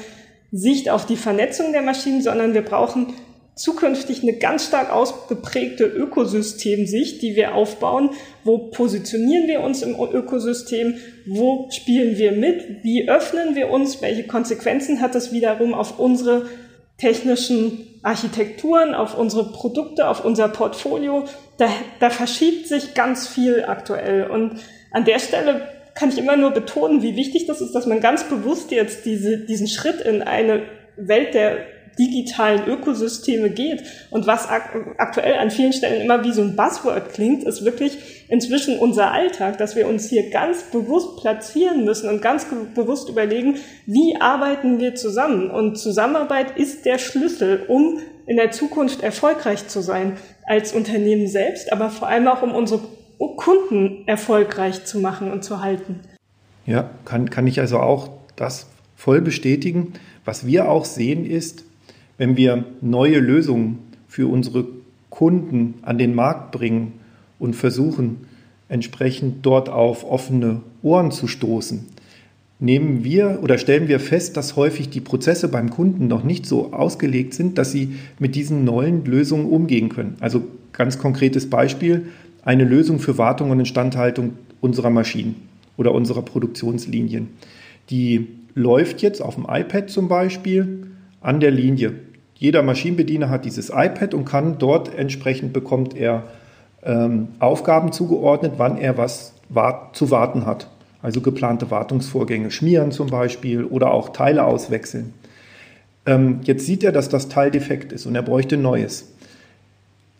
Sicht 0.52 0.90
auf 0.90 1.06
die 1.06 1.18
Vernetzung 1.18 1.72
der 1.72 1.82
Maschinen, 1.82 2.22
sondern 2.22 2.54
wir 2.54 2.62
brauchen 2.62 3.14
zukünftig 3.56 4.24
eine 4.24 4.34
ganz 4.34 4.66
stark 4.66 4.92
ausgeprägte 4.92 5.86
Ökosystemsicht, 5.86 7.22
die 7.22 7.36
wir 7.36 7.56
aufbauen. 7.56 8.10
Wo 8.44 8.58
positionieren 8.58 9.48
wir 9.48 9.62
uns 9.62 9.84
im 9.84 9.96
Ökosystem? 9.96 10.96
Wo 11.28 11.70
spielen 11.72 12.18
wir 12.18 12.32
mit? 12.32 12.84
Wie 12.84 13.08
öffnen 13.08 13.56
wir 13.56 13.70
uns? 13.70 14.02
Welche 14.02 14.24
Konsequenzen 14.24 15.02
hat 15.02 15.16
das 15.16 15.32
wiederum 15.32 15.74
auf 15.74 16.00
unsere 16.00 16.48
technischen 17.04 18.00
Architekturen, 18.02 18.96
auf 18.96 19.18
unsere 19.18 19.52
Produkte, 19.52 20.08
auf 20.08 20.24
unser 20.24 20.48
Portfolio. 20.48 21.26
Da, 21.58 21.68
da 22.00 22.10
verschiebt 22.10 22.68
sich 22.68 22.94
ganz 22.94 23.28
viel 23.28 23.66
aktuell. 23.68 24.30
Und 24.30 24.62
an 24.92 25.04
der 25.04 25.20
Stelle 25.20 25.68
kann 25.96 26.10
ich 26.10 26.18
immer 26.18 26.38
nur 26.38 26.52
betonen, 26.52 27.02
wie 27.02 27.18
wichtig 27.18 27.46
das 27.46 27.60
ist, 27.60 27.74
dass 27.74 27.88
man 27.88 28.00
ganz 28.00 28.24
bewusst 28.24 28.72
jetzt 28.72 29.06
diese, 29.06 29.38
diesen 29.38 29.68
Schritt 29.68 30.00
in 30.00 30.22
eine 30.22 30.64
Welt 30.96 31.34
der 31.34 31.58
digitalen 31.98 32.68
Ökosysteme 32.68 33.50
geht. 33.50 33.84
Und 34.10 34.28
was 34.28 34.50
ak 34.50 34.96
aktuell 34.98 35.36
an 35.36 35.52
vielen 35.52 35.74
Stellen 35.74 36.02
immer 36.02 36.24
wie 36.24 36.32
so 36.32 36.42
ein 36.42 36.56
Buzzword 36.56 37.14
klingt, 37.14 37.44
ist 37.44 37.66
wirklich 37.66 38.26
inzwischen 38.30 38.80
unser 38.80 39.12
Alltag, 39.12 39.58
dass 39.58 39.76
wir 39.76 39.88
uns 39.88 40.10
hier 40.10 40.30
ganz 40.30 40.64
bewusst 40.64 41.18
platzieren 41.18 41.86
müssen 41.86 42.10
und 42.10 42.22
ganz 42.22 42.48
bewusst 42.74 43.10
überlegen, 43.10 43.56
wie 43.86 44.16
arbeiten 44.20 44.80
wir 44.80 44.96
zusammen. 44.96 45.52
Und 45.52 45.78
Zusammenarbeit 45.78 46.58
ist 46.58 46.86
der 46.86 46.98
Schlüssel, 46.98 47.66
um 47.68 48.00
in 48.26 48.38
der 48.38 48.52
Zukunft 48.52 49.04
erfolgreich 49.04 49.68
zu 49.68 49.82
sein 49.82 50.18
als 50.46 50.74
Unternehmen 50.74 51.28
selbst, 51.28 51.72
aber 51.72 51.90
vor 51.90 52.08
allem 52.08 52.28
auch 52.28 52.42
um 52.42 52.54
unsere 52.54 52.82
Kunden 53.38 54.04
erfolgreich 54.08 54.86
zu 54.86 55.00
machen 55.00 55.32
und 55.32 55.44
zu 55.44 55.62
halten. 55.62 56.00
Ja, 56.66 56.90
kann, 57.06 57.30
kann 57.30 57.48
ich 57.48 57.60
also 57.60 57.80
auch 57.80 58.10
das 58.36 58.68
voll 58.96 59.22
bestätigen. 59.22 59.94
Was 60.26 60.46
wir 60.46 60.70
auch 60.70 60.86
sehen 60.86 61.26
ist, 61.26 61.66
wenn 62.18 62.38
wir 62.38 62.66
neue 62.82 63.20
Lösungen 63.20 63.80
für 64.08 64.28
unsere 64.28 64.66
Kunden 65.10 65.76
an 65.82 65.98
den 65.98 66.16
Markt 66.16 66.52
bringen 66.52 66.94
und 67.40 67.56
versuchen, 67.56 68.18
entsprechend 68.70 69.46
dort 69.46 69.70
auf 69.70 70.10
offene 70.10 70.62
Ohren 70.82 71.12
zu 71.12 71.28
stoßen, 71.28 71.86
nehmen 72.60 73.04
wir 73.04 73.40
oder 73.44 73.58
stellen 73.58 73.88
wir 73.88 74.00
fest, 74.00 74.38
dass 74.38 74.56
häufig 74.56 74.90
die 74.90 75.02
Prozesse 75.02 75.50
beim 75.50 75.70
Kunden 75.70 76.08
noch 76.08 76.24
nicht 76.24 76.46
so 76.46 76.74
ausgelegt 76.74 77.34
sind, 77.34 77.58
dass 77.58 77.72
sie 77.72 77.96
mit 78.20 78.36
diesen 78.36 78.64
neuen 78.64 79.06
Lösungen 79.06 79.48
umgehen 79.48 79.90
können. 79.90 80.16
Also 80.20 80.44
ganz 80.72 80.98
konkretes 80.98 81.50
Beispiel, 81.50 82.08
eine 82.44 82.64
Lösung 82.64 83.00
für 83.00 83.18
Wartung 83.18 83.52
und 83.52 83.60
Instandhaltung 83.60 84.34
unserer 84.62 84.90
Maschinen 84.90 85.36
oder 85.78 85.94
unserer 85.94 86.22
Produktionslinien. 86.22 87.30
Die 87.90 88.28
läuft 88.56 89.02
jetzt 89.02 89.22
auf 89.22 89.36
dem 89.36 89.46
iPad 89.50 89.90
zum 89.90 90.08
Beispiel 90.08 90.88
an 91.24 91.40
der 91.40 91.52
Linie. 91.52 91.94
Jeder 92.36 92.62
Maschinenbediener 92.62 93.30
hat 93.30 93.46
dieses 93.46 93.70
iPad 93.70 94.14
und 94.14 94.26
kann 94.26 94.58
dort 94.60 94.94
entsprechend 94.94 95.54
bekommt 95.54 95.96
er 95.96 96.24
ähm, 96.84 97.30
Aufgaben 97.40 97.92
zugeordnet, 97.92 98.54
wann 98.58 98.78
er 98.78 98.98
was 98.98 99.34
wart, 99.50 99.96
zu 99.96 100.12
warten 100.12 100.46
hat. 100.46 100.68
Also 101.02 101.22
geplante 101.22 101.72
Wartungsvorgänge, 101.72 102.52
schmieren 102.52 102.92
zum 102.92 103.08
Beispiel 103.08 103.64
oder 103.64 103.92
auch 103.92 104.10
Teile 104.10 104.46
auswechseln. 104.46 105.14
Ähm, 106.06 106.42
jetzt 106.44 106.66
sieht 106.66 106.84
er, 106.84 106.92
dass 106.92 107.10
das 107.10 107.30
Teil 107.30 107.52
defekt 107.52 107.92
ist 107.92 108.06
und 108.06 108.16
er 108.16 108.22
bräuchte 108.22 108.58
neues. 108.58 109.10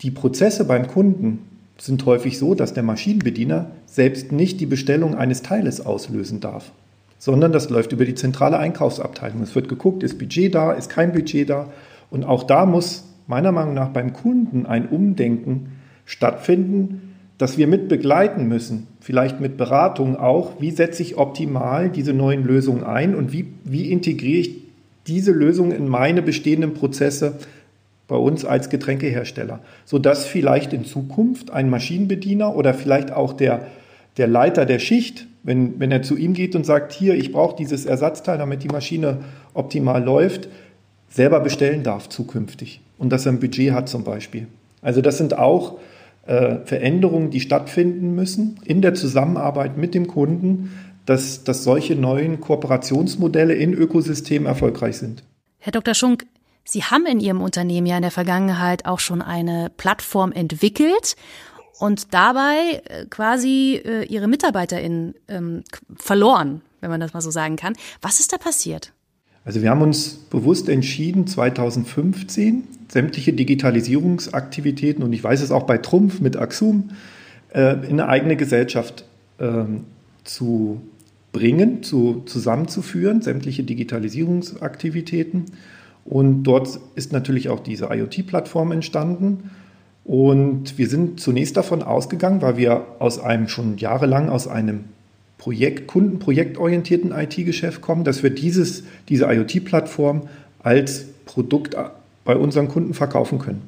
Die 0.02 0.10
Prozesse 0.10 0.64
beim 0.64 0.86
Kunden 0.86 1.46
sind 1.78 2.04
häufig 2.06 2.38
so, 2.38 2.54
dass 2.54 2.74
der 2.74 2.82
Maschinenbediener 2.82 3.70
selbst 3.86 4.32
nicht 4.32 4.60
die 4.60 4.66
Bestellung 4.66 5.14
eines 5.14 5.42
Teiles 5.42 5.84
auslösen 5.84 6.40
darf, 6.40 6.72
sondern 7.24 7.52
das 7.52 7.70
läuft 7.70 7.92
über 7.92 8.04
die 8.04 8.14
zentrale 8.14 8.58
Einkaufsabteilung. 8.58 9.40
Es 9.40 9.54
wird 9.54 9.70
geguckt, 9.70 10.02
ist 10.02 10.18
Budget 10.18 10.54
da, 10.54 10.72
ist 10.72 10.90
kein 10.90 11.12
Budget 11.12 11.48
da. 11.48 11.72
Und 12.10 12.22
auch 12.22 12.42
da 12.42 12.66
muss 12.66 13.04
meiner 13.26 13.50
Meinung 13.50 13.72
nach 13.72 13.88
beim 13.88 14.12
Kunden 14.12 14.66
ein 14.66 14.86
Umdenken 14.90 15.72
stattfinden, 16.04 17.14
dass 17.38 17.56
wir 17.56 17.66
mit 17.66 17.88
begleiten 17.88 18.46
müssen, 18.46 18.88
vielleicht 19.00 19.40
mit 19.40 19.56
Beratung 19.56 20.16
auch, 20.18 20.60
wie 20.60 20.70
setze 20.70 21.00
ich 21.00 21.16
optimal 21.16 21.88
diese 21.88 22.12
neuen 22.12 22.44
Lösungen 22.44 22.84
ein 22.84 23.14
und 23.14 23.32
wie, 23.32 23.46
wie 23.64 23.90
integriere 23.90 24.40
ich 24.40 24.56
diese 25.06 25.32
Lösungen 25.32 25.72
in 25.72 25.88
meine 25.88 26.20
bestehenden 26.20 26.74
Prozesse 26.74 27.38
bei 28.06 28.16
uns 28.16 28.44
als 28.44 28.68
Getränkehersteller, 28.68 29.60
sodass 29.86 30.26
vielleicht 30.26 30.74
in 30.74 30.84
Zukunft 30.84 31.50
ein 31.50 31.70
Maschinenbediener 31.70 32.54
oder 32.54 32.74
vielleicht 32.74 33.12
auch 33.12 33.32
der, 33.32 33.66
der 34.18 34.26
Leiter 34.26 34.66
der 34.66 34.78
Schicht, 34.78 35.26
wenn, 35.44 35.78
wenn 35.78 35.92
er 35.92 36.02
zu 36.02 36.16
ihm 36.16 36.34
geht 36.34 36.56
und 36.56 36.64
sagt, 36.64 36.92
hier, 36.92 37.14
ich 37.14 37.30
brauche 37.30 37.54
dieses 37.54 37.84
Ersatzteil, 37.86 38.38
damit 38.38 38.64
die 38.64 38.68
Maschine 38.68 39.18
optimal 39.52 40.02
läuft, 40.02 40.48
selber 41.08 41.38
bestellen 41.40 41.84
darf 41.84 42.08
zukünftig 42.08 42.80
und 42.98 43.10
dass 43.10 43.26
er 43.26 43.32
ein 43.32 43.40
Budget 43.40 43.72
hat 43.72 43.88
zum 43.88 44.02
Beispiel. 44.02 44.48
Also 44.82 45.00
das 45.00 45.18
sind 45.18 45.38
auch 45.38 45.78
äh, 46.26 46.56
Veränderungen, 46.64 47.30
die 47.30 47.40
stattfinden 47.40 48.14
müssen 48.14 48.58
in 48.64 48.82
der 48.82 48.94
Zusammenarbeit 48.94 49.76
mit 49.76 49.94
dem 49.94 50.08
Kunden, 50.08 50.72
dass, 51.06 51.44
dass 51.44 51.62
solche 51.62 51.94
neuen 51.94 52.40
Kooperationsmodelle 52.40 53.54
in 53.54 53.74
Ökosystemen 53.74 54.46
erfolgreich 54.46 54.96
sind. 54.96 55.22
Herr 55.58 55.72
Dr. 55.72 55.94
Schunk, 55.94 56.26
Sie 56.66 56.82
haben 56.82 57.04
in 57.04 57.20
Ihrem 57.20 57.42
Unternehmen 57.42 57.86
ja 57.86 57.96
in 57.96 58.02
der 58.02 58.10
Vergangenheit 58.10 58.86
auch 58.86 58.98
schon 58.98 59.20
eine 59.20 59.70
Plattform 59.76 60.32
entwickelt 60.32 61.14
und 61.78 62.14
dabei 62.14 62.82
äh, 62.84 63.06
quasi 63.06 63.80
äh, 63.84 64.04
Ihre 64.04 64.28
MitarbeiterInnen 64.28 65.14
ähm, 65.28 65.64
verloren, 65.96 66.62
wenn 66.80 66.90
man 66.90 67.00
das 67.00 67.14
mal 67.14 67.20
so 67.20 67.30
sagen 67.30 67.56
kann. 67.56 67.74
Was 68.00 68.20
ist 68.20 68.32
da 68.32 68.38
passiert? 68.38 68.92
Also 69.44 69.60
wir 69.60 69.70
haben 69.70 69.82
uns 69.82 70.14
bewusst 70.14 70.68
entschieden, 70.68 71.26
2015 71.26 72.64
sämtliche 72.88 73.32
Digitalisierungsaktivitäten, 73.32 75.04
und 75.04 75.12
ich 75.12 75.22
weiß 75.22 75.42
es 75.42 75.50
auch 75.50 75.64
bei 75.64 75.78
Trumpf 75.78 76.20
mit 76.20 76.36
Axum, 76.36 76.90
äh, 77.52 77.72
in 77.86 78.00
eine 78.00 78.08
eigene 78.08 78.36
Gesellschaft 78.36 79.04
ähm, 79.38 79.84
zu 80.24 80.80
bringen, 81.32 81.82
zu, 81.82 82.22
zusammenzuführen, 82.24 83.20
sämtliche 83.20 83.64
Digitalisierungsaktivitäten. 83.64 85.46
Und 86.06 86.44
dort 86.44 86.78
ist 86.94 87.12
natürlich 87.12 87.48
auch 87.50 87.60
diese 87.60 87.86
IoT-Plattform 87.86 88.72
entstanden. 88.72 89.50
Und 90.04 90.76
wir 90.76 90.88
sind 90.88 91.18
zunächst 91.20 91.56
davon 91.56 91.82
ausgegangen, 91.82 92.42
weil 92.42 92.56
wir 92.56 92.84
aus 92.98 93.18
einem 93.18 93.48
schon 93.48 93.78
jahrelang 93.78 94.28
aus 94.28 94.46
einem 94.46 94.84
Projekt, 95.38 95.88
kundenprojektorientierten 95.88 97.12
IT-Geschäft 97.12 97.80
kommen, 97.80 98.04
dass 98.04 98.22
wir 98.22 98.30
dieses, 98.30 98.84
diese 99.08 99.24
IoT-Plattform 99.24 100.28
als 100.62 101.06
Produkt 101.24 101.76
bei 102.24 102.36
unseren 102.36 102.68
Kunden 102.68 102.94
verkaufen 102.94 103.38
können. 103.38 103.62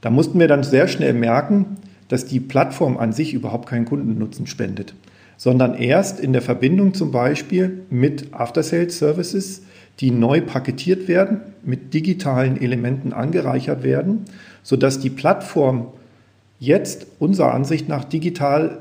Da 0.00 0.10
mussten 0.10 0.38
wir 0.38 0.48
dann 0.48 0.64
sehr 0.64 0.88
schnell 0.88 1.12
merken, 1.12 1.76
dass 2.08 2.26
die 2.26 2.40
Plattform 2.40 2.96
an 2.96 3.12
sich 3.12 3.34
überhaupt 3.34 3.68
keinen 3.68 3.84
Kundennutzen 3.84 4.46
spendet, 4.46 4.94
sondern 5.36 5.74
erst 5.74 6.20
in 6.20 6.32
der 6.32 6.42
Verbindung 6.42 6.94
zum 6.94 7.12
Beispiel 7.12 7.82
mit 7.90 8.34
After-Sales-Services, 8.34 9.62
die 10.00 10.10
neu 10.10 10.40
paketiert 10.40 11.08
werden, 11.08 11.40
mit 11.62 11.94
digitalen 11.94 12.60
Elementen 12.60 13.12
angereichert 13.12 13.82
werden, 13.82 14.24
sodass 14.62 15.00
die 15.00 15.10
Plattform 15.10 15.88
jetzt 16.58 17.06
unserer 17.18 17.54
Ansicht 17.54 17.88
nach 17.88 18.04
digital 18.04 18.78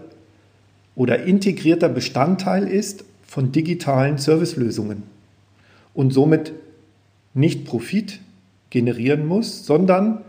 oder 0.95 1.23
integrierter 1.23 1.89
Bestandteil 1.89 2.67
ist 2.67 3.03
von 3.25 3.51
digitalen 3.51 4.17
Servicelösungen 4.17 5.03
und 5.93 6.13
somit 6.13 6.53
nicht 7.33 7.65
Profit 7.65 8.19
generieren 8.69 9.25
muss, 9.25 9.65
sondern 9.65 10.21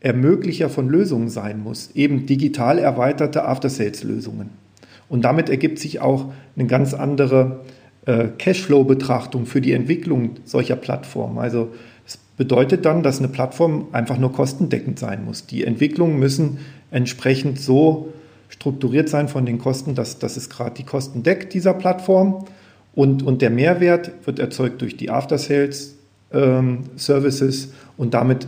Ermöglicher 0.00 0.68
von 0.68 0.90
Lösungen 0.90 1.30
sein 1.30 1.62
muss, 1.62 1.90
eben 1.94 2.26
digital 2.26 2.78
erweiterte 2.78 3.46
After-Sales-Lösungen. 3.46 4.50
Und 5.08 5.22
damit 5.24 5.48
ergibt 5.48 5.78
sich 5.78 6.00
auch 6.00 6.32
eine 6.56 6.66
ganz 6.66 6.92
andere 6.92 7.60
äh, 8.04 8.28
Cashflow-Betrachtung 8.36 9.46
für 9.46 9.62
die 9.62 9.72
Entwicklung 9.72 10.36
solcher 10.44 10.76
Plattformen. 10.76 11.38
Also 11.38 11.72
bedeutet 12.36 12.84
dann, 12.84 13.02
dass 13.02 13.18
eine 13.18 13.28
Plattform 13.28 13.88
einfach 13.92 14.18
nur 14.18 14.32
kostendeckend 14.32 14.98
sein 14.98 15.24
muss. 15.24 15.46
Die 15.46 15.64
Entwicklungen 15.64 16.18
müssen 16.18 16.58
entsprechend 16.90 17.58
so 17.60 18.12
strukturiert 18.48 19.08
sein 19.08 19.28
von 19.28 19.46
den 19.46 19.58
Kosten, 19.58 19.94
dass, 19.94 20.18
dass 20.18 20.36
es 20.36 20.50
gerade 20.50 20.74
die 20.76 20.84
Kosten 20.84 21.22
deckt 21.22 21.54
dieser 21.54 21.74
Plattform. 21.74 22.44
Und, 22.94 23.22
und 23.22 23.42
der 23.42 23.50
Mehrwert 23.50 24.12
wird 24.24 24.38
erzeugt 24.38 24.80
durch 24.82 24.96
die 24.96 25.10
After-Sales-Services 25.10 27.64
ähm, 27.64 27.72
und 27.96 28.14
damit 28.14 28.46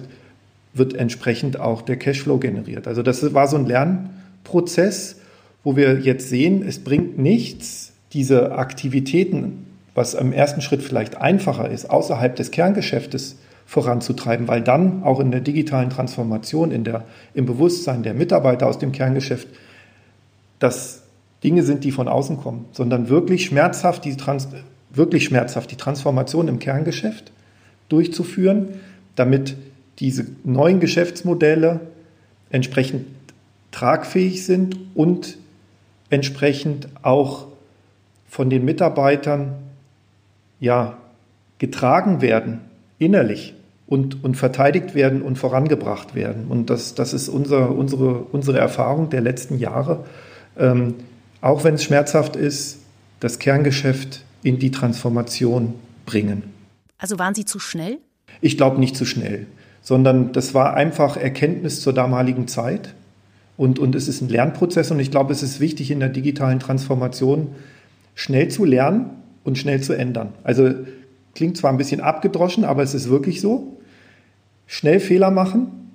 wird 0.75 0.95
entsprechend 0.95 1.59
auch 1.59 1.83
der 1.83 1.97
Cashflow 1.97 2.39
generiert. 2.39 2.87
Also 2.87 3.03
das 3.03 3.35
war 3.35 3.49
so 3.49 3.57
ein 3.57 3.67
Lernprozess, 3.67 5.17
wo 5.65 5.75
wir 5.77 5.99
jetzt 6.01 6.29
sehen, 6.29 6.65
es 6.67 6.79
bringt 6.79 7.19
nichts, 7.19 7.93
diese 8.13 8.53
Aktivitäten, 8.53 9.67
was 9.95 10.15
im 10.15 10.33
ersten 10.33 10.61
Schritt 10.61 10.83
vielleicht 10.83 11.17
einfacher 11.17 11.69
ist, 11.71 11.91
außerhalb 11.91 12.37
des 12.37 12.53
Kerngeschäftes 12.53 13.37
voranzutreiben, 13.67 14.47
weil 14.47 14.63
dann 14.63 15.03
auch 15.03 15.21
in 15.21 15.33
der 15.33 15.41
digitalen 15.41 15.91
Transformation, 15.91 16.71
in 16.71 16.85
der, 16.85 17.05
im 17.35 17.47
Bewusstsein 17.47 18.05
der 18.05 18.15
Mitarbeiter 18.15 18.67
aus 18.67 18.79
dem 18.79 18.93
Kerngeschäft 18.93 19.49
das 20.61 21.03
Dinge 21.43 21.63
sind, 21.63 21.85
die 21.85 21.93
von 21.93 22.09
außen 22.09 22.39
kommen, 22.39 22.67
sondern 22.73 23.09
wirklich 23.09 23.45
schmerzhaft 23.45 24.05
die, 24.05 24.17
Trans 24.17 24.49
wirklich 24.91 25.25
schmerzhaft 25.25 25.71
die 25.71 25.77
Transformation 25.77 26.49
im 26.49 26.61
Kerngeschäft 26.61 27.33
durchzuführen, 27.89 28.81
damit 29.17 29.57
diese 29.99 30.27
neuen 30.45 30.81
Geschäftsmodelle 30.81 31.81
entsprechend 32.51 33.07
tragfähig 33.73 34.45
sind 34.47 34.77
und 34.95 35.39
entsprechend 36.09 36.89
auch 37.03 37.49
von 38.29 38.49
den 38.49 38.65
Mitarbeitern 38.65 39.55
ja 40.61 40.97
getragen 41.59 42.21
werden, 42.21 42.61
innerlich 42.99 43.55
und, 43.87 44.25
und 44.25 44.37
verteidigt 44.37 44.95
werden 44.95 45.23
und 45.23 45.37
vorangebracht 45.39 46.15
werden. 46.15 46.47
Und 46.49 46.71
das, 46.71 46.95
das 46.95 47.13
ist 47.13 47.29
unser, 47.29 47.71
unsere, 47.71 48.19
unsere 48.33 48.59
Erfahrung 48.59 49.11
der 49.11 49.21
letzten 49.21 49.59
Jahre 49.59 50.05
ähm, 50.57 50.95
auch 51.41 51.65
wenn 51.65 51.75
es 51.75 51.85
schmerzhaft 51.85 52.37
ist, 52.37 52.79
das 53.21 53.39
Kerngeschäft 53.39 54.25
in 54.43 54.59
die 54.59 54.71
Transformation 54.71 55.75
bringen. 56.05 56.43
Also 56.99 57.19
waren 57.19 57.35
Sie 57.35 57.45
zu 57.45 57.59
schnell? 57.59 57.99
Ich 58.41 58.57
glaube 58.57 58.81
nicht 58.81 58.97
zu 58.97 59.05
schnell, 59.05 59.47
sondern 59.83 60.33
das 60.33 60.55
war 60.55 60.75
einfach 60.75 61.17
Erkenntnis 61.17 61.81
zur 61.81 61.93
damaligen 61.93 62.49
Zeit. 62.49 62.95
Und, 63.57 63.79
und 63.79 63.95
es 63.95 64.09
ist 64.09 64.21
ein 64.21 64.29
Lernprozess 64.29 64.91
und 64.91 65.01
ich 65.01 65.11
glaube, 65.11 65.33
es 65.33 65.43
ist 65.43 65.61
wichtig 65.61 65.91
in 65.91 66.01
der 66.01 66.11
digitalen 66.11 66.61
Transformation 66.61 67.55
schnell 68.15 68.49
zu 68.49 68.65
lernen 68.65 69.11
und 69.45 69.57
schnell 69.57 69.83
zu 69.83 69.95
ändern. 69.95 70.33
Also 70.43 70.71
klingt 71.35 71.57
zwar 71.57 71.71
ein 71.71 71.79
bisschen 71.79 72.01
abgedroschen, 72.01 72.65
aber 72.65 72.83
es 72.83 72.93
ist 72.93 73.09
wirklich 73.09 73.41
so. 73.41 73.76
Schnell 74.67 75.01
Fehler 75.01 75.31
machen 75.31 75.91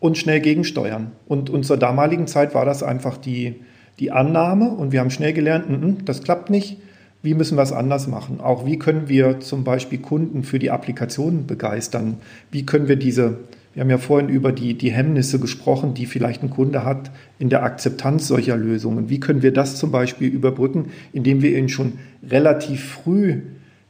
und 0.00 0.18
schnell 0.18 0.40
gegensteuern. 0.40 1.12
Und, 1.26 1.64
zur 1.64 1.76
damaligen 1.76 2.26
Zeit 2.26 2.54
war 2.54 2.64
das 2.64 2.82
einfach 2.82 3.16
die, 3.16 3.56
die 3.98 4.12
Annahme 4.12 4.70
und 4.70 4.92
wir 4.92 5.00
haben 5.00 5.10
schnell 5.10 5.32
gelernt, 5.32 5.68
n 5.68 5.82
-n, 5.82 6.04
das 6.04 6.22
klappt 6.22 6.50
nicht. 6.50 6.78
Wie 7.22 7.34
müssen 7.34 7.56
wir 7.56 7.62
es 7.62 7.72
anders 7.72 8.06
machen? 8.06 8.40
Auch 8.40 8.66
wie 8.66 8.78
können 8.78 9.08
wir 9.08 9.40
zum 9.40 9.64
Beispiel 9.64 9.98
Kunden 9.98 10.44
für 10.44 10.58
die 10.58 10.70
Applikationen 10.70 11.46
begeistern? 11.46 12.18
Wie 12.50 12.64
können 12.64 12.88
wir 12.88 12.96
diese, 12.96 13.38
wir 13.74 13.80
haben 13.80 13.90
ja 13.90 13.98
vorhin 13.98 14.28
über 14.28 14.52
die, 14.52 14.74
die 14.74 14.92
Hemmnisse 14.92 15.40
gesprochen, 15.40 15.94
die 15.94 16.06
vielleicht 16.06 16.42
ein 16.42 16.50
Kunde 16.50 16.84
hat 16.84 17.10
in 17.38 17.48
der 17.48 17.62
Akzeptanz 17.62 18.28
solcher 18.28 18.56
Lösungen. 18.56 19.08
Wie 19.08 19.18
können 19.18 19.42
wir 19.42 19.52
das 19.52 19.76
zum 19.76 19.90
Beispiel 19.90 20.28
überbrücken, 20.28 20.90
indem 21.12 21.42
wir 21.42 21.56
ihn 21.58 21.68
schon 21.68 21.94
relativ 22.30 22.84
früh 22.84 23.40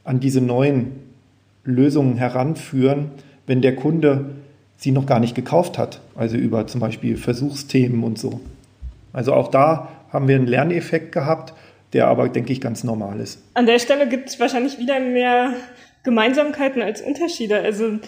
an 0.03 0.19
diese 0.19 0.41
neuen 0.41 0.93
Lösungen 1.63 2.17
heranführen, 2.17 3.11
wenn 3.47 3.61
der 3.61 3.75
Kunde 3.75 4.35
sie 4.75 4.91
noch 4.91 5.07
gar 5.07 5.19
nicht 5.19 5.33
gekauft 5.33 5.77
hat, 5.77 6.01
also 6.15 6.37
über 6.37 6.67
zum 6.67 6.81
Beispiel 6.81 7.17
Versuchsthemen 7.17 8.03
und 8.03 8.19
so. 8.19 8.39
Also 9.11 9.33
auch 9.33 9.47
da 9.49 9.87
haben 10.13 10.27
wir 10.27 10.35
einen 10.35 10.45
Lerneffekt 10.45 11.11
gehabt, 11.11 11.53
der 11.93 12.07
aber, 12.07 12.29
denke 12.29 12.53
ich, 12.53 12.61
ganz 12.61 12.83
normal 12.83 13.19
ist. 13.19 13.41
An 13.55 13.65
der 13.65 13.79
Stelle 13.79 14.07
gibt 14.07 14.29
es 14.29 14.39
wahrscheinlich 14.39 14.77
wieder 14.77 14.99
mehr 14.99 15.53
Gemeinsamkeiten 16.03 16.81
als 16.81 17.01
Unterschiede. 17.01 17.59
Also 17.59 17.99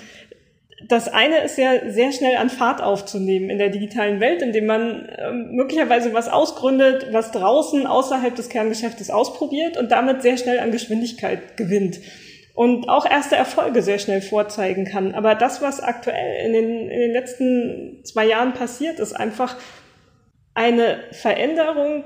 das 0.87 1.07
eine 1.07 1.39
ist 1.39 1.57
ja 1.57 1.89
sehr 1.89 2.11
schnell 2.11 2.37
an 2.37 2.49
Fahrt 2.49 2.81
aufzunehmen 2.81 3.49
in 3.49 3.57
der 3.57 3.69
digitalen 3.69 4.19
Welt, 4.19 4.41
indem 4.41 4.65
man 4.65 5.05
äh, 5.05 5.31
möglicherweise 5.31 6.13
was 6.13 6.29
ausgründet, 6.29 7.07
was 7.11 7.31
draußen 7.31 7.87
außerhalb 7.87 8.35
des 8.35 8.49
Kerngeschäftes 8.49 9.09
ausprobiert 9.09 9.77
und 9.77 9.91
damit 9.91 10.21
sehr 10.21 10.37
schnell 10.37 10.59
an 10.59 10.71
Geschwindigkeit 10.71 11.57
gewinnt 11.57 11.99
und 12.59 12.89
auch 12.89 13.09
erste 13.09 13.37
Erfolge 13.37 13.81
sehr 13.81 13.99
schnell 13.99 14.21
vorzeigen 14.21 14.83
kann. 14.83 15.15
Aber 15.15 15.33
das, 15.33 15.61
was 15.61 15.79
aktuell 15.79 16.45
in 16.45 16.51
den, 16.51 16.89
in 16.89 16.99
den 16.99 17.13
letzten 17.13 18.03
zwei 18.03 18.25
Jahren 18.25 18.51
passiert, 18.53 18.99
ist 18.99 19.13
einfach 19.13 19.55
eine 20.55 20.99
Veränderung 21.13 22.03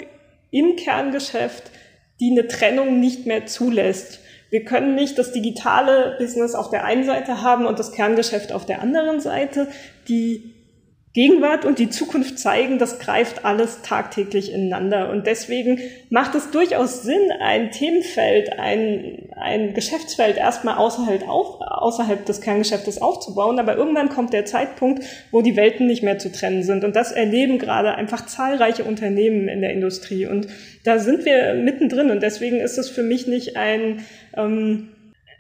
im 0.51 0.75
Kerngeschäft, 0.75 1.71
die 2.19 2.29
eine 2.29 2.47
Trennung 2.47 2.99
nicht 2.99 3.25
mehr 3.25 3.47
zulässt. 3.47 4.19
Wir 4.51 4.63
können 4.63 4.93
nicht 4.93 5.17
das 5.17 5.31
digitale 5.31 6.17
Business 6.19 6.53
auf 6.53 6.69
der 6.69 6.85
einen 6.85 7.03
Seite 7.03 7.41
haben 7.41 7.65
und 7.65 7.79
das 7.79 7.91
Kerngeschäft 7.91 8.51
auf 8.51 8.67
der 8.67 8.83
anderen 8.83 9.21
Seite. 9.21 9.69
Die 10.07 10.52
Gegenwart 11.13 11.63
und 11.63 11.77
die 11.77 11.91
Zukunft 11.91 12.39
zeigen, 12.39 12.79
das 12.79 12.97
greift 12.97 13.45
alles 13.45 13.83
tagtäglich 13.83 14.51
ineinander. 14.51 15.11
Und 15.11 15.27
deswegen 15.27 15.79
macht 16.09 16.33
es 16.33 16.49
durchaus 16.49 17.03
Sinn, 17.03 17.31
ein 17.39 17.69
Themenfeld, 17.69 18.57
ein, 18.57 19.29
ein 19.35 19.75
Geschäftsfeld 19.75 20.37
erstmal 20.37 20.75
außerhalb, 20.77 21.29
auf, 21.29 21.61
außerhalb 21.61 22.25
des 22.25 22.41
Kerngeschäftes 22.41 22.99
aufzubauen. 22.99 23.59
Aber 23.59 23.75
irgendwann 23.75 24.09
kommt 24.09 24.33
der 24.33 24.45
Zeitpunkt, 24.45 25.03
wo 25.29 25.43
die 25.43 25.55
Welten 25.55 25.85
nicht 25.85 26.01
mehr 26.01 26.17
zu 26.17 26.31
trennen 26.31 26.63
sind. 26.63 26.83
Und 26.83 26.95
das 26.95 27.11
erleben 27.11 27.59
gerade 27.59 27.93
einfach 27.93 28.25
zahlreiche 28.25 28.83
Unternehmen 28.83 29.47
in 29.47 29.61
der 29.61 29.71
Industrie. 29.71 30.25
Und 30.25 30.47
da 30.83 30.97
sind 30.97 31.25
wir 31.25 31.53
mittendrin. 31.53 32.09
Und 32.09 32.23
deswegen 32.23 32.59
ist 32.59 32.79
es 32.79 32.89
für 32.89 33.03
mich 33.03 33.27
nicht 33.27 33.55
ein, 33.55 34.03
ähm, 34.35 34.89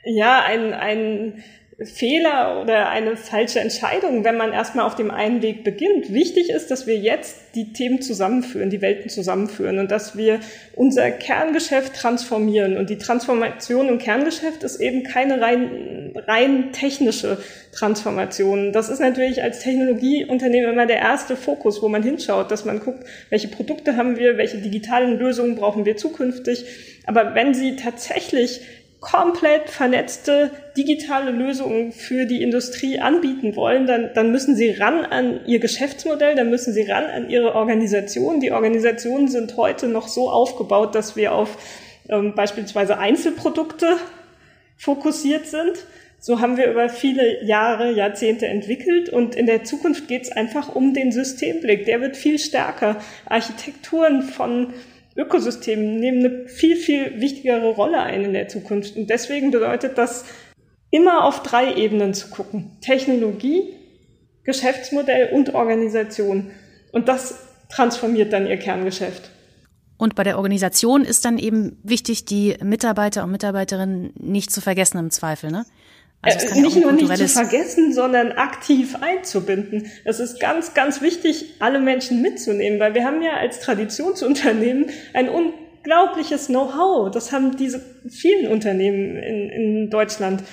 ja, 0.05 0.43
ein, 0.43 0.71
ein, 0.73 1.43
Fehler 1.81 2.61
oder 2.61 2.89
eine 2.89 3.17
falsche 3.17 3.59
Entscheidung, 3.59 4.23
wenn 4.23 4.37
man 4.37 4.53
erstmal 4.53 4.85
auf 4.85 4.95
dem 4.95 5.09
einen 5.09 5.41
Weg 5.41 5.63
beginnt. 5.63 6.13
Wichtig 6.13 6.49
ist, 6.49 6.69
dass 6.69 6.85
wir 6.85 6.97
jetzt 6.97 7.55
die 7.55 7.73
Themen 7.73 8.01
zusammenführen, 8.01 8.69
die 8.69 8.81
Welten 8.81 9.09
zusammenführen 9.09 9.79
und 9.79 9.89
dass 9.89 10.15
wir 10.15 10.39
unser 10.75 11.09
Kerngeschäft 11.09 11.95
transformieren. 11.95 12.77
Und 12.77 12.89
die 12.89 12.97
Transformation 12.97 13.89
im 13.89 13.97
Kerngeschäft 13.97 14.63
ist 14.63 14.79
eben 14.79 15.03
keine 15.03 15.41
rein, 15.41 16.13
rein 16.27 16.71
technische 16.73 17.37
Transformation. 17.71 18.71
Das 18.71 18.89
ist 18.89 18.99
natürlich 18.99 19.41
als 19.41 19.61
Technologieunternehmen 19.61 20.71
immer 20.71 20.85
der 20.85 20.99
erste 20.99 21.35
Fokus, 21.35 21.81
wo 21.81 21.89
man 21.89 22.03
hinschaut, 22.03 22.51
dass 22.51 22.65
man 22.65 22.79
guckt, 22.81 23.03
welche 23.29 23.47
Produkte 23.47 23.97
haben 23.97 24.17
wir, 24.17 24.37
welche 24.37 24.57
digitalen 24.57 25.17
Lösungen 25.17 25.55
brauchen 25.55 25.85
wir 25.85 25.97
zukünftig. 25.97 26.65
Aber 27.05 27.35
wenn 27.35 27.53
Sie 27.53 27.75
tatsächlich 27.75 28.61
komplett 29.03 29.69
vernetzte 29.69 30.49
digitale 30.77 31.31
Lösungen 31.31 31.91
für 31.91 32.25
die 32.25 32.41
Industrie 32.41 32.99
anbieten 32.99 33.55
wollen, 33.55 33.85
dann, 33.85 34.11
dann 34.15 34.31
müssen 34.31 34.55
sie 34.55 34.71
ran 34.71 35.05
an 35.05 35.41
ihr 35.45 35.59
Geschäftsmodell, 35.59 36.35
dann 36.35 36.49
müssen 36.49 36.73
sie 36.73 36.83
ran 36.83 37.05
an 37.05 37.29
ihre 37.29 37.53
Organisation. 37.53 38.39
Die 38.39 38.53
Organisationen 38.53 39.27
sind 39.27 39.57
heute 39.57 39.89
noch 39.89 40.07
so 40.07 40.29
aufgebaut, 40.29 40.95
dass 40.95 41.17
wir 41.17 41.33
auf 41.33 41.57
ähm, 42.09 42.33
beispielsweise 42.33 42.97
Einzelprodukte 42.97 43.97
fokussiert 44.77 45.47
sind. 45.47 45.85
So 46.19 46.39
haben 46.39 46.55
wir 46.55 46.71
über 46.71 46.87
viele 46.87 47.43
Jahre, 47.43 47.91
Jahrzehnte 47.91 48.47
entwickelt 48.47 49.09
und 49.09 49.35
in 49.35 49.45
der 49.45 49.65
Zukunft 49.65 50.07
geht 50.07 50.23
es 50.23 50.31
einfach 50.31 50.73
um 50.73 50.93
den 50.93 51.11
Systemblick. 51.11 51.85
Der 51.85 51.99
wird 51.99 52.15
viel 52.15 52.39
stärker. 52.39 53.01
Architekturen 53.25 54.23
von 54.23 54.73
Ökosystemen 55.15 55.99
nehmen 55.99 56.25
eine 56.25 56.47
viel, 56.47 56.75
viel 56.75 57.21
wichtigere 57.21 57.69
Rolle 57.69 58.01
ein 58.01 58.25
in 58.25 58.33
der 58.33 58.47
Zukunft. 58.47 58.95
Und 58.95 59.09
deswegen 59.09 59.51
bedeutet 59.51 59.97
das, 59.97 60.25
immer 60.89 61.25
auf 61.25 61.41
drei 61.41 61.73
Ebenen 61.75 62.13
zu 62.13 62.29
gucken. 62.29 62.77
Technologie, 62.81 63.73
Geschäftsmodell 64.43 65.33
und 65.33 65.55
Organisation. 65.55 66.51
Und 66.91 67.07
das 67.07 67.47
transformiert 67.69 68.31
dann 68.31 68.47
ihr 68.47 68.57
Kerngeschäft. 68.57 69.31
Und 69.97 70.15
bei 70.15 70.23
der 70.23 70.37
Organisation 70.37 71.03
ist 71.03 71.25
dann 71.25 71.37
eben 71.37 71.79
wichtig, 71.83 72.25
die 72.25 72.57
Mitarbeiter 72.63 73.23
und 73.23 73.31
Mitarbeiterinnen 73.31 74.13
nicht 74.19 74.51
zu 74.51 74.61
vergessen 74.61 74.97
im 74.97 75.11
Zweifel, 75.11 75.51
ne? 75.51 75.65
Also 76.23 76.47
äh, 76.47 76.61
nicht 76.61 76.77
nur 76.77 76.93
nicht 76.93 77.15
zu 77.15 77.27
vergessen, 77.27 77.93
sondern 77.93 78.31
aktiv 78.31 78.95
einzubinden. 79.01 79.91
Es 80.05 80.19
ist 80.19 80.39
ganz, 80.39 80.73
ganz 80.73 81.01
wichtig, 81.01 81.55
alle 81.59 81.79
Menschen 81.79 82.21
mitzunehmen, 82.21 82.79
weil 82.79 82.95
wir 82.95 83.03
haben 83.03 83.21
ja 83.21 83.33
als 83.33 83.59
Traditionsunternehmen 83.59 84.89
ein 85.13 85.27
unglaubliches 85.27 86.47
Know-how. 86.47 87.11
Das 87.11 87.33
haben 87.33 87.57
diese 87.57 87.81
vielen 88.09 88.49
Unternehmen 88.49 89.17
in, 89.17 89.49
in 89.49 89.89
Deutschland. 89.89 90.43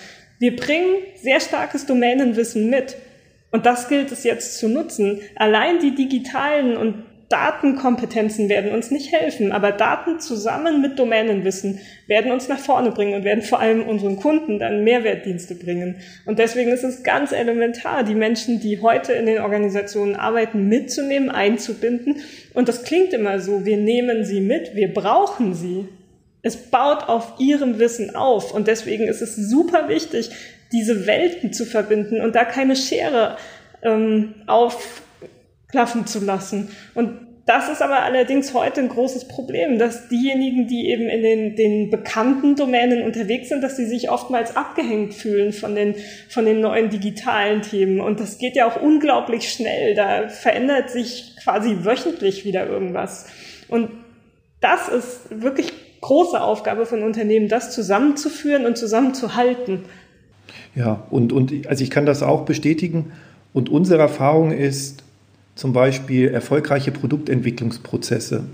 Wir 0.40 0.56
bringen 0.56 0.96
sehr 1.22 1.38
starkes 1.38 1.86
Domänenwissen 1.86 2.68
mit. 2.68 2.96
Und 3.52 3.64
das 3.64 3.88
gilt 3.88 4.10
es 4.10 4.24
jetzt 4.24 4.58
zu 4.58 4.68
nutzen. 4.68 5.20
Allein 5.36 5.78
die 5.78 5.94
digitalen 5.94 6.76
und 6.76 7.04
Datenkompetenzen 7.30 8.48
werden 8.48 8.72
uns 8.72 8.90
nicht 8.90 9.12
helfen, 9.12 9.52
aber 9.52 9.70
Daten 9.70 10.18
zusammen 10.18 10.82
mit 10.82 10.98
Domänenwissen 10.98 11.78
werden 12.08 12.32
uns 12.32 12.48
nach 12.48 12.58
vorne 12.58 12.90
bringen 12.90 13.14
und 13.14 13.22
werden 13.22 13.44
vor 13.44 13.60
allem 13.60 13.86
unseren 13.86 14.16
Kunden 14.16 14.58
dann 14.58 14.82
Mehrwertdienste 14.82 15.54
bringen. 15.54 15.94
Und 16.26 16.40
deswegen 16.40 16.72
ist 16.72 16.82
es 16.82 17.04
ganz 17.04 17.30
elementar, 17.30 18.02
die 18.02 18.16
Menschen, 18.16 18.58
die 18.58 18.82
heute 18.82 19.12
in 19.12 19.26
den 19.26 19.38
Organisationen 19.38 20.16
arbeiten, 20.16 20.68
mitzunehmen, 20.68 21.30
einzubinden. 21.30 22.16
Und 22.52 22.68
das 22.68 22.82
klingt 22.82 23.12
immer 23.12 23.38
so, 23.38 23.64
wir 23.64 23.76
nehmen 23.76 24.24
sie 24.24 24.40
mit, 24.40 24.74
wir 24.74 24.92
brauchen 24.92 25.54
sie. 25.54 25.86
Es 26.42 26.56
baut 26.56 27.08
auf 27.08 27.34
ihrem 27.38 27.78
Wissen 27.78 28.16
auf. 28.16 28.52
Und 28.52 28.66
deswegen 28.66 29.06
ist 29.06 29.22
es 29.22 29.36
super 29.36 29.88
wichtig, 29.88 30.30
diese 30.72 31.06
Welten 31.06 31.52
zu 31.52 31.64
verbinden 31.64 32.20
und 32.20 32.34
da 32.34 32.44
keine 32.44 32.74
Schere 32.74 33.36
ähm, 33.82 34.34
auf 34.48 35.02
klaffen 35.70 36.06
zu 36.06 36.20
lassen. 36.20 36.70
Und 36.94 37.12
das 37.46 37.68
ist 37.68 37.82
aber 37.82 38.02
allerdings 38.02 38.54
heute 38.54 38.80
ein 38.80 38.88
großes 38.88 39.26
Problem, 39.26 39.78
dass 39.78 40.08
diejenigen, 40.08 40.68
die 40.68 40.88
eben 40.88 41.08
in 41.08 41.22
den, 41.22 41.56
den 41.56 41.90
bekannten 41.90 42.54
Domänen 42.54 43.02
unterwegs 43.02 43.48
sind, 43.48 43.62
dass 43.62 43.76
sie 43.76 43.86
sich 43.86 44.08
oftmals 44.08 44.56
abgehängt 44.56 45.14
fühlen 45.14 45.52
von 45.52 45.74
den, 45.74 45.96
von 46.28 46.44
den 46.44 46.60
neuen 46.60 46.90
digitalen 46.90 47.62
Themen. 47.62 48.00
Und 48.00 48.20
das 48.20 48.38
geht 48.38 48.54
ja 48.54 48.68
auch 48.68 48.80
unglaublich 48.80 49.50
schnell. 49.50 49.96
Da 49.96 50.28
verändert 50.28 50.90
sich 50.90 51.34
quasi 51.42 51.78
wöchentlich 51.82 52.44
wieder 52.44 52.68
irgendwas. 52.68 53.26
Und 53.66 53.90
das 54.60 54.88
ist 54.88 55.42
wirklich 55.42 55.72
große 56.02 56.40
Aufgabe 56.40 56.86
von 56.86 57.02
Unternehmen, 57.02 57.48
das 57.48 57.72
zusammenzuführen 57.72 58.64
und 58.64 58.78
zusammenzuhalten. 58.78 59.86
Ja, 60.74 61.04
und, 61.10 61.32
und 61.32 61.66
also 61.66 61.82
ich 61.82 61.90
kann 61.90 62.06
das 62.06 62.22
auch 62.22 62.44
bestätigen. 62.44 63.12
Und 63.52 63.68
unsere 63.68 64.00
Erfahrung 64.00 64.52
ist, 64.52 65.02
zum 65.60 65.74
Beispiel 65.74 66.28
erfolgreiche 66.28 66.90
Produktentwicklungsprozesse 66.90 68.44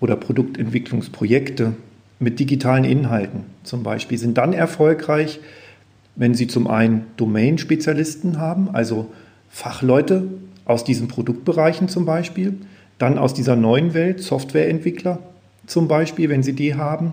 oder 0.00 0.16
Produktentwicklungsprojekte 0.16 1.74
mit 2.18 2.40
digitalen 2.40 2.82
Inhalten 2.82 3.44
zum 3.62 3.84
Beispiel 3.84 4.18
sind 4.18 4.36
dann 4.36 4.52
erfolgreich, 4.52 5.38
wenn 6.16 6.34
Sie 6.34 6.48
zum 6.48 6.66
einen 6.66 7.06
Domain-Spezialisten 7.16 8.38
haben, 8.38 8.70
also 8.72 9.12
Fachleute 9.50 10.24
aus 10.64 10.82
diesen 10.82 11.06
Produktbereichen 11.06 11.88
zum 11.88 12.06
Beispiel, 12.06 12.54
dann 12.98 13.16
aus 13.16 13.32
dieser 13.32 13.54
neuen 13.54 13.94
Welt 13.94 14.20
Softwareentwickler 14.20 15.20
zum 15.66 15.86
Beispiel, 15.86 16.28
wenn 16.28 16.42
Sie 16.42 16.54
die 16.54 16.74
haben, 16.74 17.12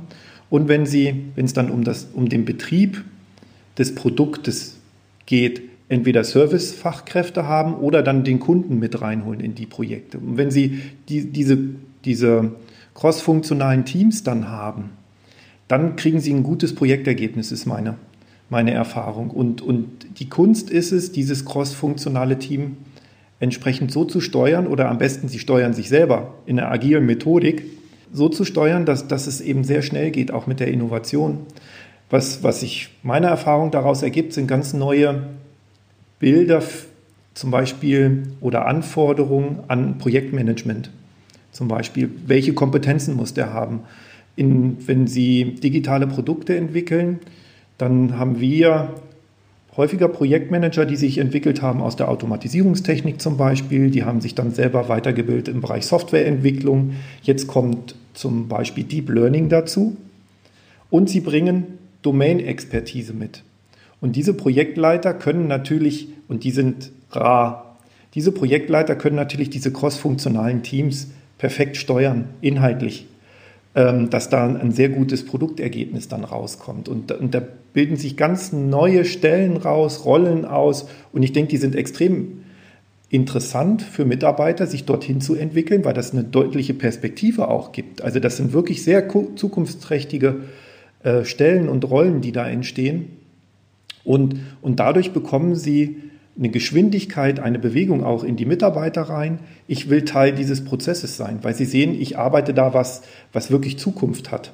und 0.49 0.69
wenn 0.69 0.87
Sie, 0.87 1.25
wenn 1.35 1.45
es 1.45 1.53
dann 1.53 1.69
um, 1.69 1.83
das, 1.83 2.07
um 2.15 2.29
den 2.29 2.45
Betrieb 2.45 3.03
des 3.77 3.93
Produktes 3.93 4.79
geht, 5.27 5.61
entweder 5.89 6.23
Servicefachkräfte 6.23 7.47
haben 7.47 7.75
oder 7.75 8.03
dann 8.03 8.23
den 8.23 8.39
Kunden 8.39 8.79
mit 8.79 9.01
reinholen 9.01 9.39
in 9.39 9.55
die 9.55 9.65
Projekte. 9.65 10.17
Und 10.17 10.37
wenn 10.37 10.51
Sie 10.51 10.81
die, 11.07 11.31
diese, 11.31 11.57
diese 12.03 12.51
crossfunktionalen 12.93 13.85
Teams 13.85 14.23
dann 14.23 14.49
haben, 14.49 14.91
dann 15.67 15.95
kriegen 15.95 16.19
Sie 16.19 16.33
ein 16.33 16.43
gutes 16.43 16.75
Projektergebnis, 16.75 17.51
ist 17.51 17.65
meine, 17.65 17.95
meine 18.49 18.71
Erfahrung. 18.71 19.29
Und, 19.29 19.61
und 19.61 19.87
die 20.19 20.29
Kunst 20.29 20.69
ist 20.69 20.91
es, 20.91 21.11
dieses 21.11 21.45
crossfunktionale 21.45 22.37
Team 22.39 22.77
entsprechend 23.39 23.91
so 23.91 24.03
zu 24.03 24.19
steuern 24.19 24.67
oder 24.67 24.89
am 24.89 24.97
besten 24.97 25.27
sie 25.27 25.39
steuern 25.39 25.73
sich 25.73 25.89
selber 25.89 26.33
in 26.45 26.59
einer 26.59 26.71
agilen 26.71 27.05
Methodik, 27.05 27.63
so 28.11 28.29
zu 28.29 28.45
steuern, 28.45 28.85
dass, 28.85 29.07
dass 29.07 29.27
es 29.27 29.41
eben 29.41 29.63
sehr 29.63 29.81
schnell 29.81 30.11
geht, 30.11 30.31
auch 30.31 30.47
mit 30.47 30.59
der 30.59 30.69
Innovation. 30.69 31.39
Was, 32.09 32.41
was 32.41 32.61
sich 32.61 32.89
meiner 33.03 33.27
Erfahrung 33.27 33.69
daraus 33.69 34.01
ergibt, 34.01 34.33
sind 34.33 34.47
ganz 34.47 34.73
neue 34.73 35.23
Bilder 36.19 36.63
zum 37.33 37.51
Beispiel 37.51 38.23
oder 38.41 38.65
Anforderungen 38.65 39.59
an 39.67 39.97
Projektmanagement. 39.97 40.89
Zum 41.51 41.67
Beispiel, 41.67 42.09
welche 42.25 42.53
Kompetenzen 42.53 43.15
muss 43.15 43.33
der 43.33 43.53
haben? 43.53 43.81
In, 44.35 44.77
wenn 44.87 45.07
Sie 45.07 45.55
digitale 45.55 46.07
Produkte 46.07 46.55
entwickeln, 46.55 47.19
dann 47.77 48.17
haben 48.17 48.39
wir 48.39 48.95
häufiger 49.77 50.07
Projektmanager, 50.07 50.85
die 50.85 50.95
sich 50.95 51.19
entwickelt 51.19 51.61
haben 51.61 51.81
aus 51.81 51.95
der 51.95 52.09
Automatisierungstechnik 52.09 53.21
zum 53.21 53.37
Beispiel. 53.37 53.91
Die 53.91 54.03
haben 54.03 54.21
sich 54.21 54.33
dann 54.33 54.51
selber 54.51 54.89
weitergebildet 54.89 55.47
im 55.47 55.61
Bereich 55.61 55.85
Softwareentwicklung. 55.85 56.95
Jetzt 57.21 57.47
kommt 57.47 57.95
zum 58.13 58.47
Beispiel 58.47 58.83
Deep 58.83 59.09
Learning 59.09 59.49
dazu. 59.49 59.95
Und 60.89 61.09
sie 61.09 61.21
bringen 61.21 61.77
Domain-Expertise 62.01 63.13
mit. 63.13 63.43
Und 64.01 64.15
diese 64.15 64.33
Projektleiter 64.33 65.13
können 65.13 65.47
natürlich, 65.47 66.09
und 66.27 66.43
die 66.43 66.51
sind 66.51 66.91
rar, 67.11 67.77
diese 68.13 68.31
Projektleiter 68.31 68.95
können 68.95 69.15
natürlich 69.15 69.49
diese 69.49 69.71
cross-funktionalen 69.71 70.63
Teams 70.63 71.09
perfekt 71.37 71.77
steuern, 71.77 72.29
inhaltlich. 72.41 73.07
Ähm, 73.77 74.09
dass 74.09 74.27
da 74.29 74.47
ein 74.47 74.71
sehr 74.71 74.89
gutes 74.89 75.23
Produktergebnis 75.23 76.07
dann 76.07 76.23
rauskommt. 76.23 76.89
Und, 76.89 77.11
und 77.11 77.35
da 77.35 77.43
bilden 77.73 77.95
sich 77.95 78.17
ganz 78.17 78.51
neue 78.51 79.05
Stellen 79.05 79.55
raus, 79.55 80.03
Rollen 80.03 80.45
aus. 80.45 80.87
Und 81.13 81.21
ich 81.21 81.31
denke, 81.31 81.51
die 81.51 81.57
sind 81.57 81.75
extrem 81.75 82.43
interessant 83.11 83.83
für 83.83 84.03
Mitarbeiter, 84.03 84.65
sich 84.65 84.85
dorthin 84.85 85.21
zu 85.21 85.35
entwickeln, 85.35 85.85
weil 85.85 85.93
das 85.93 86.11
eine 86.11 86.23
deutliche 86.23 86.73
Perspektive 86.73 87.49
auch 87.49 87.71
gibt. 87.71 88.01
Also 88.01 88.19
das 88.19 88.37
sind 88.37 88.51
wirklich 88.51 88.83
sehr 88.83 89.07
zukunftsträchtige 89.35 90.37
äh, 91.03 91.23
Stellen 91.23 91.69
und 91.69 91.87
Rollen, 91.87 92.21
die 92.21 92.31
da 92.31 92.49
entstehen. 92.49 93.09
Und, 94.07 94.39
und 94.61 94.79
dadurch 94.79 95.11
bekommen 95.11 95.57
sie 95.57 95.97
eine 96.37 96.47
Geschwindigkeit, 96.47 97.41
eine 97.41 97.59
Bewegung 97.59 98.05
auch 98.05 98.23
in 98.23 98.37
die 98.37 98.45
Mitarbeiter 98.45 99.01
rein. 99.01 99.39
Ich 99.67 99.89
will 99.89 100.05
Teil 100.05 100.31
dieses 100.31 100.63
Prozesses 100.63 101.17
sein, 101.17 101.39
weil 101.41 101.53
sie 101.55 101.65
sehen, 101.65 101.93
ich 101.93 102.17
arbeite 102.17 102.53
da 102.53 102.73
was, 102.73 103.01
was 103.33 103.51
wirklich 103.51 103.77
Zukunft 103.77 104.31
hat, 104.31 104.53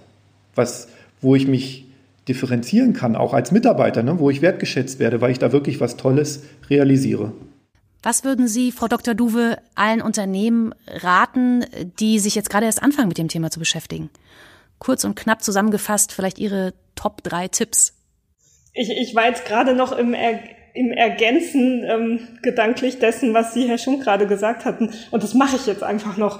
was, 0.55 0.87
wo 1.21 1.35
ich 1.35 1.47
mich 1.47 1.85
differenzieren 2.27 2.93
kann, 2.93 3.15
auch 3.15 3.35
als 3.35 3.51
Mitarbeiter, 3.51 4.01
ne, 4.01 4.17
wo 4.17 4.31
ich 4.31 4.41
wertgeschätzt 4.41 4.97
werde, 4.97 5.21
weil 5.21 5.29
ich 5.29 5.39
da 5.39 5.51
wirklich 5.51 5.79
was 5.79 5.97
Tolles 5.97 6.41
realisiere. 6.71 7.31
Was 8.01 8.23
würden 8.23 8.47
Sie, 8.47 8.71
Frau 8.71 8.87
Dr. 8.87 9.13
Duwe, 9.13 9.57
allen 9.75 10.01
Unternehmen 10.01 10.73
raten, 10.87 11.63
die 11.99 12.17
sich 12.17 12.33
jetzt 12.33 12.49
gerade 12.49 12.65
erst 12.65 12.81
anfangen, 12.81 13.07
mit 13.07 13.19
dem 13.19 13.27
Thema 13.27 13.51
zu 13.51 13.59
beschäftigen? 13.59 14.09
Kurz 14.79 15.03
und 15.03 15.15
knapp 15.15 15.43
zusammengefasst, 15.43 16.11
vielleicht 16.11 16.39
Ihre 16.39 16.73
Top 16.95 17.21
drei 17.21 17.47
Tipps. 17.47 17.92
Ich, 18.73 18.89
ich 18.89 19.15
war 19.15 19.27
jetzt 19.27 19.45
gerade 19.45 19.75
noch 19.75 19.91
im 19.97 20.13
er 20.13 20.39
im 20.73 20.91
Ergänzen 20.91 21.83
ähm, 21.83 22.19
gedanklich 22.41 22.99
dessen, 22.99 23.33
was 23.33 23.53
Sie, 23.53 23.67
Herr 23.67 23.77
Schunk, 23.77 24.03
gerade 24.03 24.25
gesagt 24.25 24.65
hatten. 24.65 24.89
Und 25.11 25.23
das 25.23 25.35
mache 25.35 25.55
ich 25.55 25.67
jetzt 25.67 25.83
einfach 25.83 26.17
noch. 26.17 26.39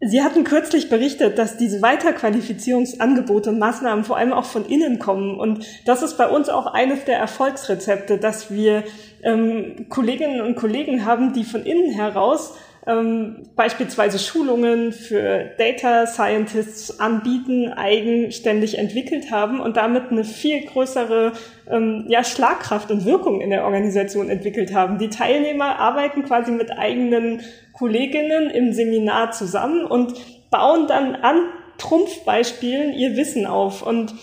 Sie 0.00 0.22
hatten 0.22 0.44
kürzlich 0.44 0.88
berichtet, 0.88 1.38
dass 1.38 1.56
diese 1.56 1.82
Weiterqualifizierungsangebote 1.82 3.50
und 3.50 3.58
Maßnahmen 3.58 4.04
vor 4.04 4.16
allem 4.16 4.32
auch 4.32 4.44
von 4.44 4.64
innen 4.64 4.98
kommen. 5.00 5.38
Und 5.38 5.64
das 5.84 6.02
ist 6.02 6.16
bei 6.16 6.28
uns 6.28 6.48
auch 6.48 6.66
eines 6.66 7.04
der 7.04 7.18
Erfolgsrezepte, 7.18 8.18
dass 8.18 8.52
wir 8.52 8.84
ähm, 9.24 9.86
Kolleginnen 9.88 10.40
und 10.40 10.54
Kollegen 10.54 11.04
haben, 11.04 11.32
die 11.32 11.44
von 11.44 11.64
innen 11.64 11.92
heraus 11.92 12.54
ähm, 12.88 13.42
beispielsweise 13.54 14.18
Schulungen 14.18 14.92
für 14.92 15.50
Data 15.58 16.06
Scientists 16.06 16.98
anbieten, 16.98 17.68
eigenständig 17.68 18.78
entwickelt 18.78 19.30
haben 19.30 19.60
und 19.60 19.76
damit 19.76 20.10
eine 20.10 20.24
viel 20.24 20.64
größere 20.64 21.32
ähm, 21.70 22.06
ja, 22.08 22.24
Schlagkraft 22.24 22.90
und 22.90 23.04
Wirkung 23.04 23.42
in 23.42 23.50
der 23.50 23.64
Organisation 23.64 24.30
entwickelt 24.30 24.72
haben. 24.72 24.96
Die 24.96 25.10
Teilnehmer 25.10 25.78
arbeiten 25.78 26.24
quasi 26.24 26.50
mit 26.50 26.70
eigenen 26.70 27.42
Kolleginnen 27.74 28.48
im 28.48 28.72
Seminar 28.72 29.32
zusammen 29.32 29.84
und 29.84 30.14
bauen 30.50 30.86
dann 30.86 31.14
an 31.14 31.42
Trumpfbeispielen 31.76 32.94
ihr 32.94 33.16
Wissen 33.16 33.44
auf. 33.46 33.86
Und 33.86 34.14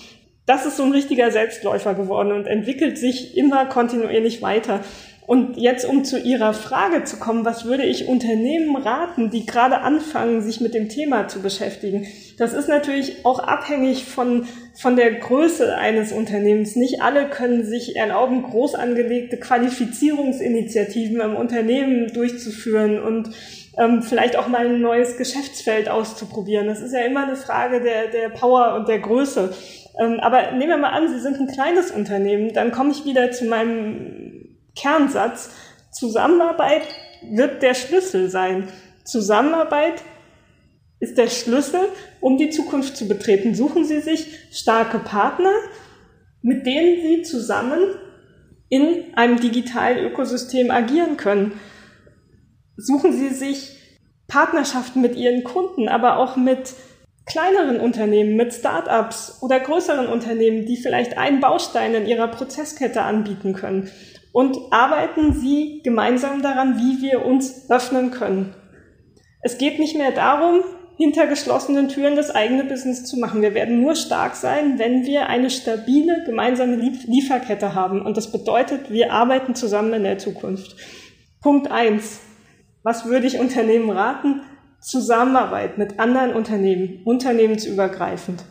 das 0.48 0.66
ist 0.66 0.78
so 0.78 0.84
ein 0.84 0.92
richtiger 0.92 1.30
Selbstläufer 1.30 1.94
geworden 1.94 2.32
und 2.32 2.48
entwickelt 2.48 2.98
sich 2.98 3.38
immer 3.38 3.66
kontinuierlich 3.68 4.42
weiter. 4.42 4.82
Und 5.28 5.58
jetzt, 5.58 5.86
um 5.86 6.04
zu 6.04 6.20
Ihrer 6.20 6.54
Frage 6.54 7.04
zu 7.04 7.18
kommen, 7.18 7.46
was 7.46 7.66
würde 7.66 7.84
ich 7.84 8.08
Unternehmen 8.08 8.76
raten, 8.76 9.32
die 9.32 9.46
gerade 9.46 9.80
anfangen, 9.80 10.42
sich 10.42 10.62
mit 10.62 10.76
dem 10.76 10.88
Thema 10.88 11.28
zu 11.28 11.42
beschäftigen? 11.42 12.06
Das 12.38 12.54
ist 12.54 12.70
natürlich 12.70 13.26
auch 13.26 13.40
abhängig 13.40 14.06
von, 14.06 14.48
von 14.76 14.96
der 14.96 15.12
Größe 15.16 15.76
eines 15.76 16.12
Unternehmens. 16.12 16.76
Nicht 16.76 17.02
alle 17.02 17.28
können 17.28 17.66
sich 17.66 17.96
erlauben, 17.96 18.44
groß 18.44 18.76
angelegte 18.76 19.38
Qualifizierungsinitiativen 19.38 21.20
im 21.22 21.36
Unternehmen 21.36 22.14
durchzuführen 22.14 23.02
und 23.02 23.32
ähm, 23.78 24.04
vielleicht 24.04 24.38
auch 24.38 24.48
mal 24.48 24.68
ein 24.68 24.82
neues 24.82 25.18
Geschäftsfeld 25.18 25.90
auszuprobieren. 25.90 26.68
Das 26.68 26.82
ist 26.82 26.94
ja 26.94 27.02
immer 27.02 27.24
eine 27.24 27.36
Frage 27.36 27.82
der, 27.82 28.08
der 28.08 28.30
Power 28.30 28.76
und 28.76 28.88
der 28.88 29.00
Größe. 29.00 29.54
Ähm, 30.00 30.20
aber 30.20 30.52
nehmen 30.52 30.70
wir 30.70 30.78
mal 30.78 30.90
an, 30.90 31.08
Sie 31.08 31.20
sind 31.20 31.40
ein 31.40 31.48
kleines 31.48 31.92
Unternehmen, 31.92 32.54
dann 32.54 32.72
komme 32.72 32.92
ich 32.92 33.06
wieder 33.06 33.32
zu 33.32 33.46
meinem 33.46 34.25
Kernsatz. 34.76 35.50
Zusammenarbeit 35.92 36.84
wird 37.32 37.64
der 37.64 37.74
Schlüssel 37.74 38.30
sein. 38.30 38.68
Zusammenarbeit 39.04 40.02
ist 41.00 41.18
der 41.18 41.28
Schlüssel, 41.28 41.88
um 42.22 42.38
die 42.38 42.50
Zukunft 42.50 42.98
zu 42.98 43.08
betreten. 43.08 43.56
Suchen 43.56 43.86
Sie 43.86 44.02
sich 44.02 44.28
starke 44.52 45.00
Partner, 45.00 45.54
mit 46.42 46.66
denen 46.66 47.02
Sie 47.02 47.22
zusammen 47.22 47.80
in 48.70 49.14
einem 49.16 49.40
digitalen 49.40 50.06
Ökosystem 50.06 50.72
agieren 50.72 51.18
können. 51.18 51.54
Suchen 52.78 53.14
Sie 53.14 53.30
sich 53.30 53.78
Partnerschaften 54.28 55.02
mit 55.02 55.16
Ihren 55.16 55.44
Kunden, 55.44 55.88
aber 55.88 56.18
auch 56.18 56.36
mit 56.36 56.74
kleineren 57.26 57.80
Unternehmen, 57.80 58.36
mit 58.36 58.54
Startups 58.54 59.40
oder 59.42 59.60
größeren 59.60 60.08
Unternehmen, 60.08 60.66
die 60.66 60.78
vielleicht 60.78 61.18
einen 61.18 61.40
Baustein 61.40 61.96
in 61.96 62.06
ihrer 62.06 62.28
Prozesskette 62.28 63.02
anbieten 63.02 63.54
können 63.54 63.90
und 64.36 64.58
arbeiten 64.70 65.32
Sie 65.32 65.80
gemeinsam 65.82 66.42
daran, 66.42 66.78
wie 66.78 67.02
wir 67.02 67.26
uns 67.26 67.70
öffnen 67.72 68.12
können. 68.12 68.54
Es 69.42 69.58
geht 69.58 69.80
nicht 69.80 69.98
mehr 69.98 70.12
darum, 70.12 70.60
hinter 70.98 71.26
geschlossenen 71.26 71.88
Türen 71.88 72.18
das 72.18 72.32
eigene 72.32 72.66
Business 72.66 73.06
zu 73.06 73.18
machen. 73.18 73.42
Wir 73.42 73.54
werden 73.54 73.80
nur 73.82 73.96
stark 73.96 74.36
sein, 74.36 74.78
wenn 74.78 75.06
wir 75.06 75.28
eine 75.28 75.50
stabile 75.50 76.26
gemeinsame 76.26 76.76
Lieferkette 76.76 77.76
haben. 77.76 78.02
Und 78.02 78.18
das 78.18 78.30
bedeutet, 78.34 78.92
wir 78.92 79.14
arbeiten 79.14 79.56
zusammen 79.56 79.94
in 79.94 80.04
der 80.04 80.18
Zukunft. 80.18 80.76
Punkt 81.42 81.72
eins: 81.72 82.20
Was 82.84 83.06
würde 83.06 83.28
ich 83.28 83.40
Unternehmen 83.40 83.90
raten? 83.90 84.42
Zusammenarbeit 84.82 85.78
mit 85.78 85.98
anderen 85.98 86.34
Unternehmen, 86.34 87.04
unternehmensübergreifend. 87.06 88.44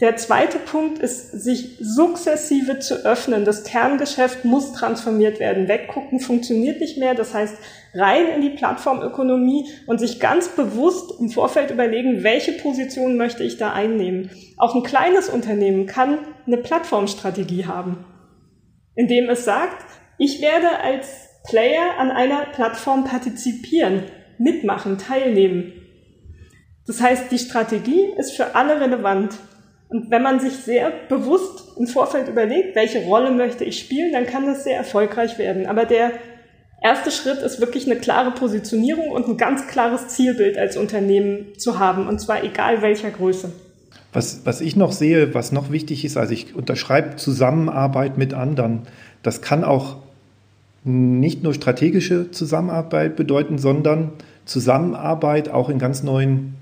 Der 0.00 0.16
zweite 0.16 0.58
Punkt 0.60 1.00
ist, 1.00 1.32
sich 1.32 1.76
sukzessive 1.80 2.78
zu 2.78 3.04
öffnen. 3.04 3.44
Das 3.44 3.64
Kerngeschäft 3.64 4.44
muss 4.44 4.72
transformiert 4.72 5.40
werden. 5.40 5.66
Weggucken 5.66 6.20
funktioniert 6.20 6.80
nicht 6.80 6.98
mehr. 6.98 7.16
Das 7.16 7.34
heißt, 7.34 7.56
rein 7.94 8.28
in 8.28 8.40
die 8.42 8.50
Plattformökonomie 8.50 9.66
und 9.86 9.98
sich 9.98 10.20
ganz 10.20 10.50
bewusst 10.50 11.18
im 11.18 11.30
Vorfeld 11.30 11.72
überlegen, 11.72 12.22
welche 12.22 12.52
Position 12.52 13.16
möchte 13.16 13.42
ich 13.42 13.56
da 13.56 13.72
einnehmen. 13.72 14.30
Auch 14.56 14.76
ein 14.76 14.84
kleines 14.84 15.28
Unternehmen 15.28 15.86
kann 15.86 16.18
eine 16.46 16.58
Plattformstrategie 16.58 17.66
haben, 17.66 18.04
indem 18.94 19.28
es 19.28 19.44
sagt, 19.44 19.84
ich 20.16 20.40
werde 20.40 20.78
als 20.80 21.28
Player 21.48 21.98
an 21.98 22.12
einer 22.12 22.46
Plattform 22.52 23.02
partizipieren, 23.04 24.04
mitmachen, 24.38 24.96
teilnehmen. 24.96 25.72
Das 26.86 27.00
heißt, 27.00 27.32
die 27.32 27.38
Strategie 27.38 28.12
ist 28.16 28.36
für 28.36 28.54
alle 28.54 28.80
relevant. 28.80 29.34
Und 29.88 30.10
wenn 30.10 30.22
man 30.22 30.38
sich 30.38 30.52
sehr 30.52 30.92
bewusst 31.08 31.76
im 31.78 31.86
Vorfeld 31.86 32.28
überlegt, 32.28 32.76
welche 32.76 33.04
Rolle 33.04 33.30
möchte 33.30 33.64
ich 33.64 33.78
spielen, 33.78 34.12
dann 34.12 34.26
kann 34.26 34.46
das 34.46 34.64
sehr 34.64 34.76
erfolgreich 34.76 35.38
werden. 35.38 35.66
Aber 35.66 35.86
der 35.86 36.12
erste 36.82 37.10
Schritt 37.10 37.38
ist 37.38 37.60
wirklich 37.60 37.86
eine 37.86 37.98
klare 37.98 38.32
Positionierung 38.32 39.08
und 39.08 39.28
ein 39.28 39.36
ganz 39.36 39.66
klares 39.66 40.08
Zielbild 40.08 40.58
als 40.58 40.76
Unternehmen 40.76 41.46
zu 41.56 41.78
haben, 41.78 42.06
und 42.06 42.20
zwar 42.20 42.44
egal 42.44 42.82
welcher 42.82 43.10
Größe. 43.10 43.50
Was, 44.12 44.42
was 44.44 44.60
ich 44.60 44.76
noch 44.76 44.92
sehe, 44.92 45.34
was 45.34 45.52
noch 45.52 45.70
wichtig 45.70 46.04
ist, 46.04 46.16
also 46.16 46.32
ich 46.32 46.54
unterschreibe 46.54 47.16
Zusammenarbeit 47.16 48.16
mit 48.16 48.34
anderen. 48.34 48.82
Das 49.22 49.42
kann 49.42 49.64
auch 49.64 49.96
nicht 50.84 51.42
nur 51.42 51.52
strategische 51.52 52.30
Zusammenarbeit 52.30 53.16
bedeuten, 53.16 53.58
sondern 53.58 54.12
Zusammenarbeit 54.44 55.50
auch 55.50 55.68
in 55.68 55.78
ganz 55.78 56.02
neuen 56.02 56.54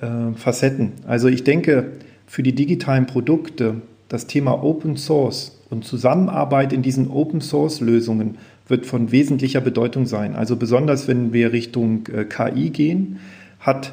äh, 0.00 0.36
Facetten. 0.36 0.92
Also 1.06 1.28
ich 1.28 1.44
denke, 1.44 1.92
für 2.32 2.42
die 2.42 2.54
digitalen 2.54 3.04
Produkte 3.04 3.82
das 4.08 4.26
Thema 4.26 4.64
Open 4.64 4.96
Source 4.96 5.60
und 5.68 5.84
Zusammenarbeit 5.84 6.72
in 6.72 6.80
diesen 6.80 7.10
Open 7.10 7.42
Source 7.42 7.82
Lösungen 7.82 8.38
wird 8.68 8.86
von 8.86 9.12
wesentlicher 9.12 9.60
Bedeutung 9.60 10.06
sein. 10.06 10.34
Also 10.34 10.56
besonders 10.56 11.06
wenn 11.08 11.34
wir 11.34 11.52
Richtung 11.52 12.06
äh, 12.06 12.24
KI 12.24 12.70
gehen, 12.70 13.18
hat 13.60 13.92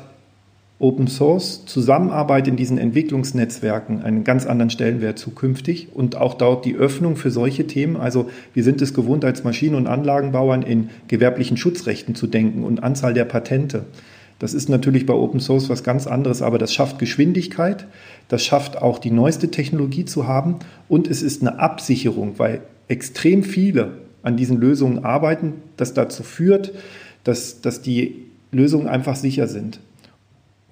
Open 0.79 1.07
Source, 1.07 1.65
Zusammenarbeit 1.65 2.47
in 2.47 2.55
diesen 2.55 2.77
Entwicklungsnetzwerken 2.77 4.03
einen 4.03 4.23
ganz 4.23 4.45
anderen 4.45 4.69
Stellenwert 4.69 5.19
zukünftig 5.19 5.89
und 5.93 6.15
auch 6.15 6.35
dort 6.35 6.63
die 6.63 6.75
Öffnung 6.75 7.17
für 7.17 7.31
solche 7.31 7.67
Themen. 7.67 7.97
Also 7.97 8.29
wir 8.53 8.63
sind 8.63 8.81
es 8.81 8.93
gewohnt, 8.93 9.25
als 9.25 9.43
Maschinen- 9.43 9.75
und 9.75 9.87
Anlagenbauern 9.87 10.61
in 10.61 10.91
gewerblichen 11.09 11.57
Schutzrechten 11.57 12.15
zu 12.15 12.25
denken 12.25 12.63
und 12.63 12.83
Anzahl 12.83 13.13
der 13.13 13.25
Patente. 13.25 13.83
Das 14.39 14.53
ist 14.53 14.69
natürlich 14.69 15.05
bei 15.05 15.13
Open 15.13 15.41
Source 15.41 15.69
was 15.69 15.83
ganz 15.83 16.07
anderes, 16.07 16.41
aber 16.41 16.57
das 16.57 16.73
schafft 16.73 16.97
Geschwindigkeit, 16.97 17.85
das 18.29 18.43
schafft 18.43 18.81
auch 18.81 18.97
die 18.97 19.11
neueste 19.11 19.51
Technologie 19.51 20.05
zu 20.05 20.27
haben 20.27 20.55
und 20.87 21.07
es 21.07 21.21
ist 21.21 21.41
eine 21.41 21.59
Absicherung, 21.59 22.39
weil 22.39 22.61
extrem 22.87 23.43
viele 23.43 23.97
an 24.23 24.37
diesen 24.37 24.57
Lösungen 24.57 25.03
arbeiten, 25.03 25.53
das 25.77 25.93
dazu 25.93 26.23
führt, 26.23 26.73
dass, 27.25 27.61
dass 27.61 27.81
die 27.81 28.25
Lösungen 28.51 28.87
einfach 28.87 29.15
sicher 29.15 29.47
sind. 29.47 29.81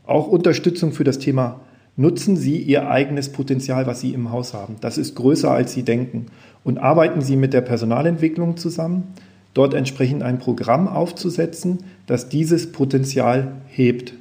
Auch 0.06 0.28
Unterstützung 0.28 0.94
für 0.94 1.04
das 1.04 1.20
Thema, 1.20 1.60
nutzen 1.98 2.38
Sie 2.38 2.62
Ihr 2.62 2.90
eigenes 2.90 3.30
Potenzial, 3.30 3.88
was 3.88 4.00
Sie 4.00 4.14
im 4.14 4.32
Haus 4.32 4.54
haben. 4.54 4.76
Das 4.80 4.98
ist 4.98 5.16
größer, 5.16 5.52
als 5.52 5.74
Sie 5.74 5.84
denken. 5.84 6.28
Und 6.64 6.78
arbeiten 6.78 7.22
Sie 7.22 7.36
mit 7.36 7.54
der 7.54 7.62
Personalentwicklung 7.62 8.56
zusammen, 8.56 9.14
dort 9.58 9.74
entsprechend 9.74 10.24
ein 10.24 10.40
Programm 10.40 10.88
aufzusetzen, 10.88 11.80
das 12.06 12.30
dieses 12.30 12.72
Potenzial 12.72 13.54
hebt. 13.68 14.14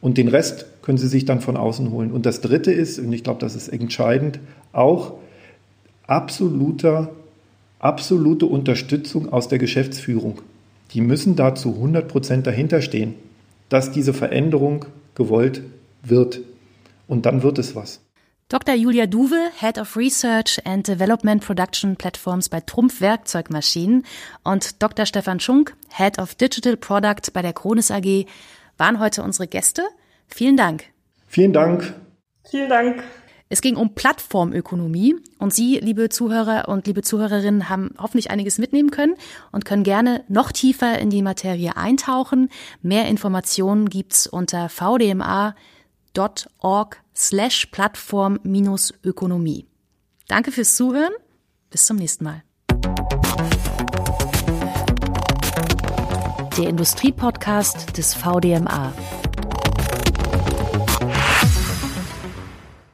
Und 0.00 0.18
den 0.18 0.28
Rest 0.28 0.66
können 0.82 0.98
Sie 0.98 1.08
sich 1.08 1.24
dann 1.24 1.40
von 1.40 1.56
außen 1.56 1.90
holen. 1.90 2.12
Und 2.12 2.26
das 2.26 2.40
Dritte 2.40 2.72
ist, 2.72 2.98
und 2.98 3.12
ich 3.12 3.24
glaube, 3.24 3.40
das 3.40 3.54
ist 3.54 3.68
entscheidend, 3.68 4.40
auch 4.72 5.14
absoluter, 6.06 7.10
absolute 7.78 8.46
Unterstützung 8.46 9.32
aus 9.32 9.48
der 9.48 9.58
Geschäftsführung. 9.58 10.40
Die 10.92 11.00
müssen 11.00 11.36
da 11.36 11.54
zu 11.54 11.74
100 11.74 12.08
Prozent 12.08 12.46
dahinter 12.46 12.82
stehen, 12.82 13.14
dass 13.68 13.92
diese 13.92 14.12
Veränderung 14.12 14.84
gewollt 15.14 15.62
wird. 16.02 16.40
Und 17.06 17.26
dann 17.26 17.42
wird 17.42 17.58
es 17.58 17.74
was. 17.74 18.00
Dr. 18.52 18.74
Julia 18.74 19.06
Duwe, 19.06 19.50
Head 19.60 19.78
of 19.78 19.96
Research 19.96 20.60
and 20.66 20.86
Development 20.86 21.42
Production 21.42 21.96
Platforms 21.96 22.50
bei 22.50 22.60
Trumpf 22.60 23.00
Werkzeugmaschinen 23.00 24.04
und 24.44 24.82
Dr. 24.82 25.06
Stefan 25.06 25.40
Schunk, 25.40 25.74
Head 25.88 26.18
of 26.18 26.34
Digital 26.34 26.76
Product 26.76 27.32
bei 27.32 27.40
der 27.40 27.54
Kronis 27.54 27.90
AG, 27.90 28.26
waren 28.76 29.00
heute 29.00 29.22
unsere 29.22 29.48
Gäste. 29.48 29.84
Vielen 30.26 30.58
Dank. 30.58 30.84
Vielen 31.28 31.54
Dank. 31.54 31.94
Vielen 32.44 32.68
Dank. 32.68 33.02
Es 33.48 33.62
ging 33.62 33.76
um 33.76 33.94
Plattformökonomie 33.94 35.16
und 35.38 35.54
Sie, 35.54 35.78
liebe 35.78 36.10
Zuhörer 36.10 36.68
und 36.68 36.86
liebe 36.86 37.00
Zuhörerinnen, 37.00 37.70
haben 37.70 37.94
hoffentlich 37.98 38.30
einiges 38.30 38.58
mitnehmen 38.58 38.90
können 38.90 39.14
und 39.50 39.64
können 39.64 39.82
gerne 39.82 40.24
noch 40.28 40.52
tiefer 40.52 40.98
in 40.98 41.08
die 41.08 41.22
Materie 41.22 41.78
eintauchen. 41.78 42.50
Mehr 42.82 43.06
Informationen 43.06 43.88
gibt's 43.88 44.26
unter 44.26 44.68
vdma.org 46.14 46.96
slash 47.14 47.66
Plattform-Ökonomie. 47.66 49.66
Danke 50.28 50.52
fürs 50.52 50.76
Zuhören. 50.76 51.12
Bis 51.70 51.86
zum 51.86 51.96
nächsten 51.96 52.24
Mal. 52.24 52.42
Der 56.58 56.68
Industriepodcast 56.68 57.96
des 57.96 58.14
VDMA. 58.14 58.92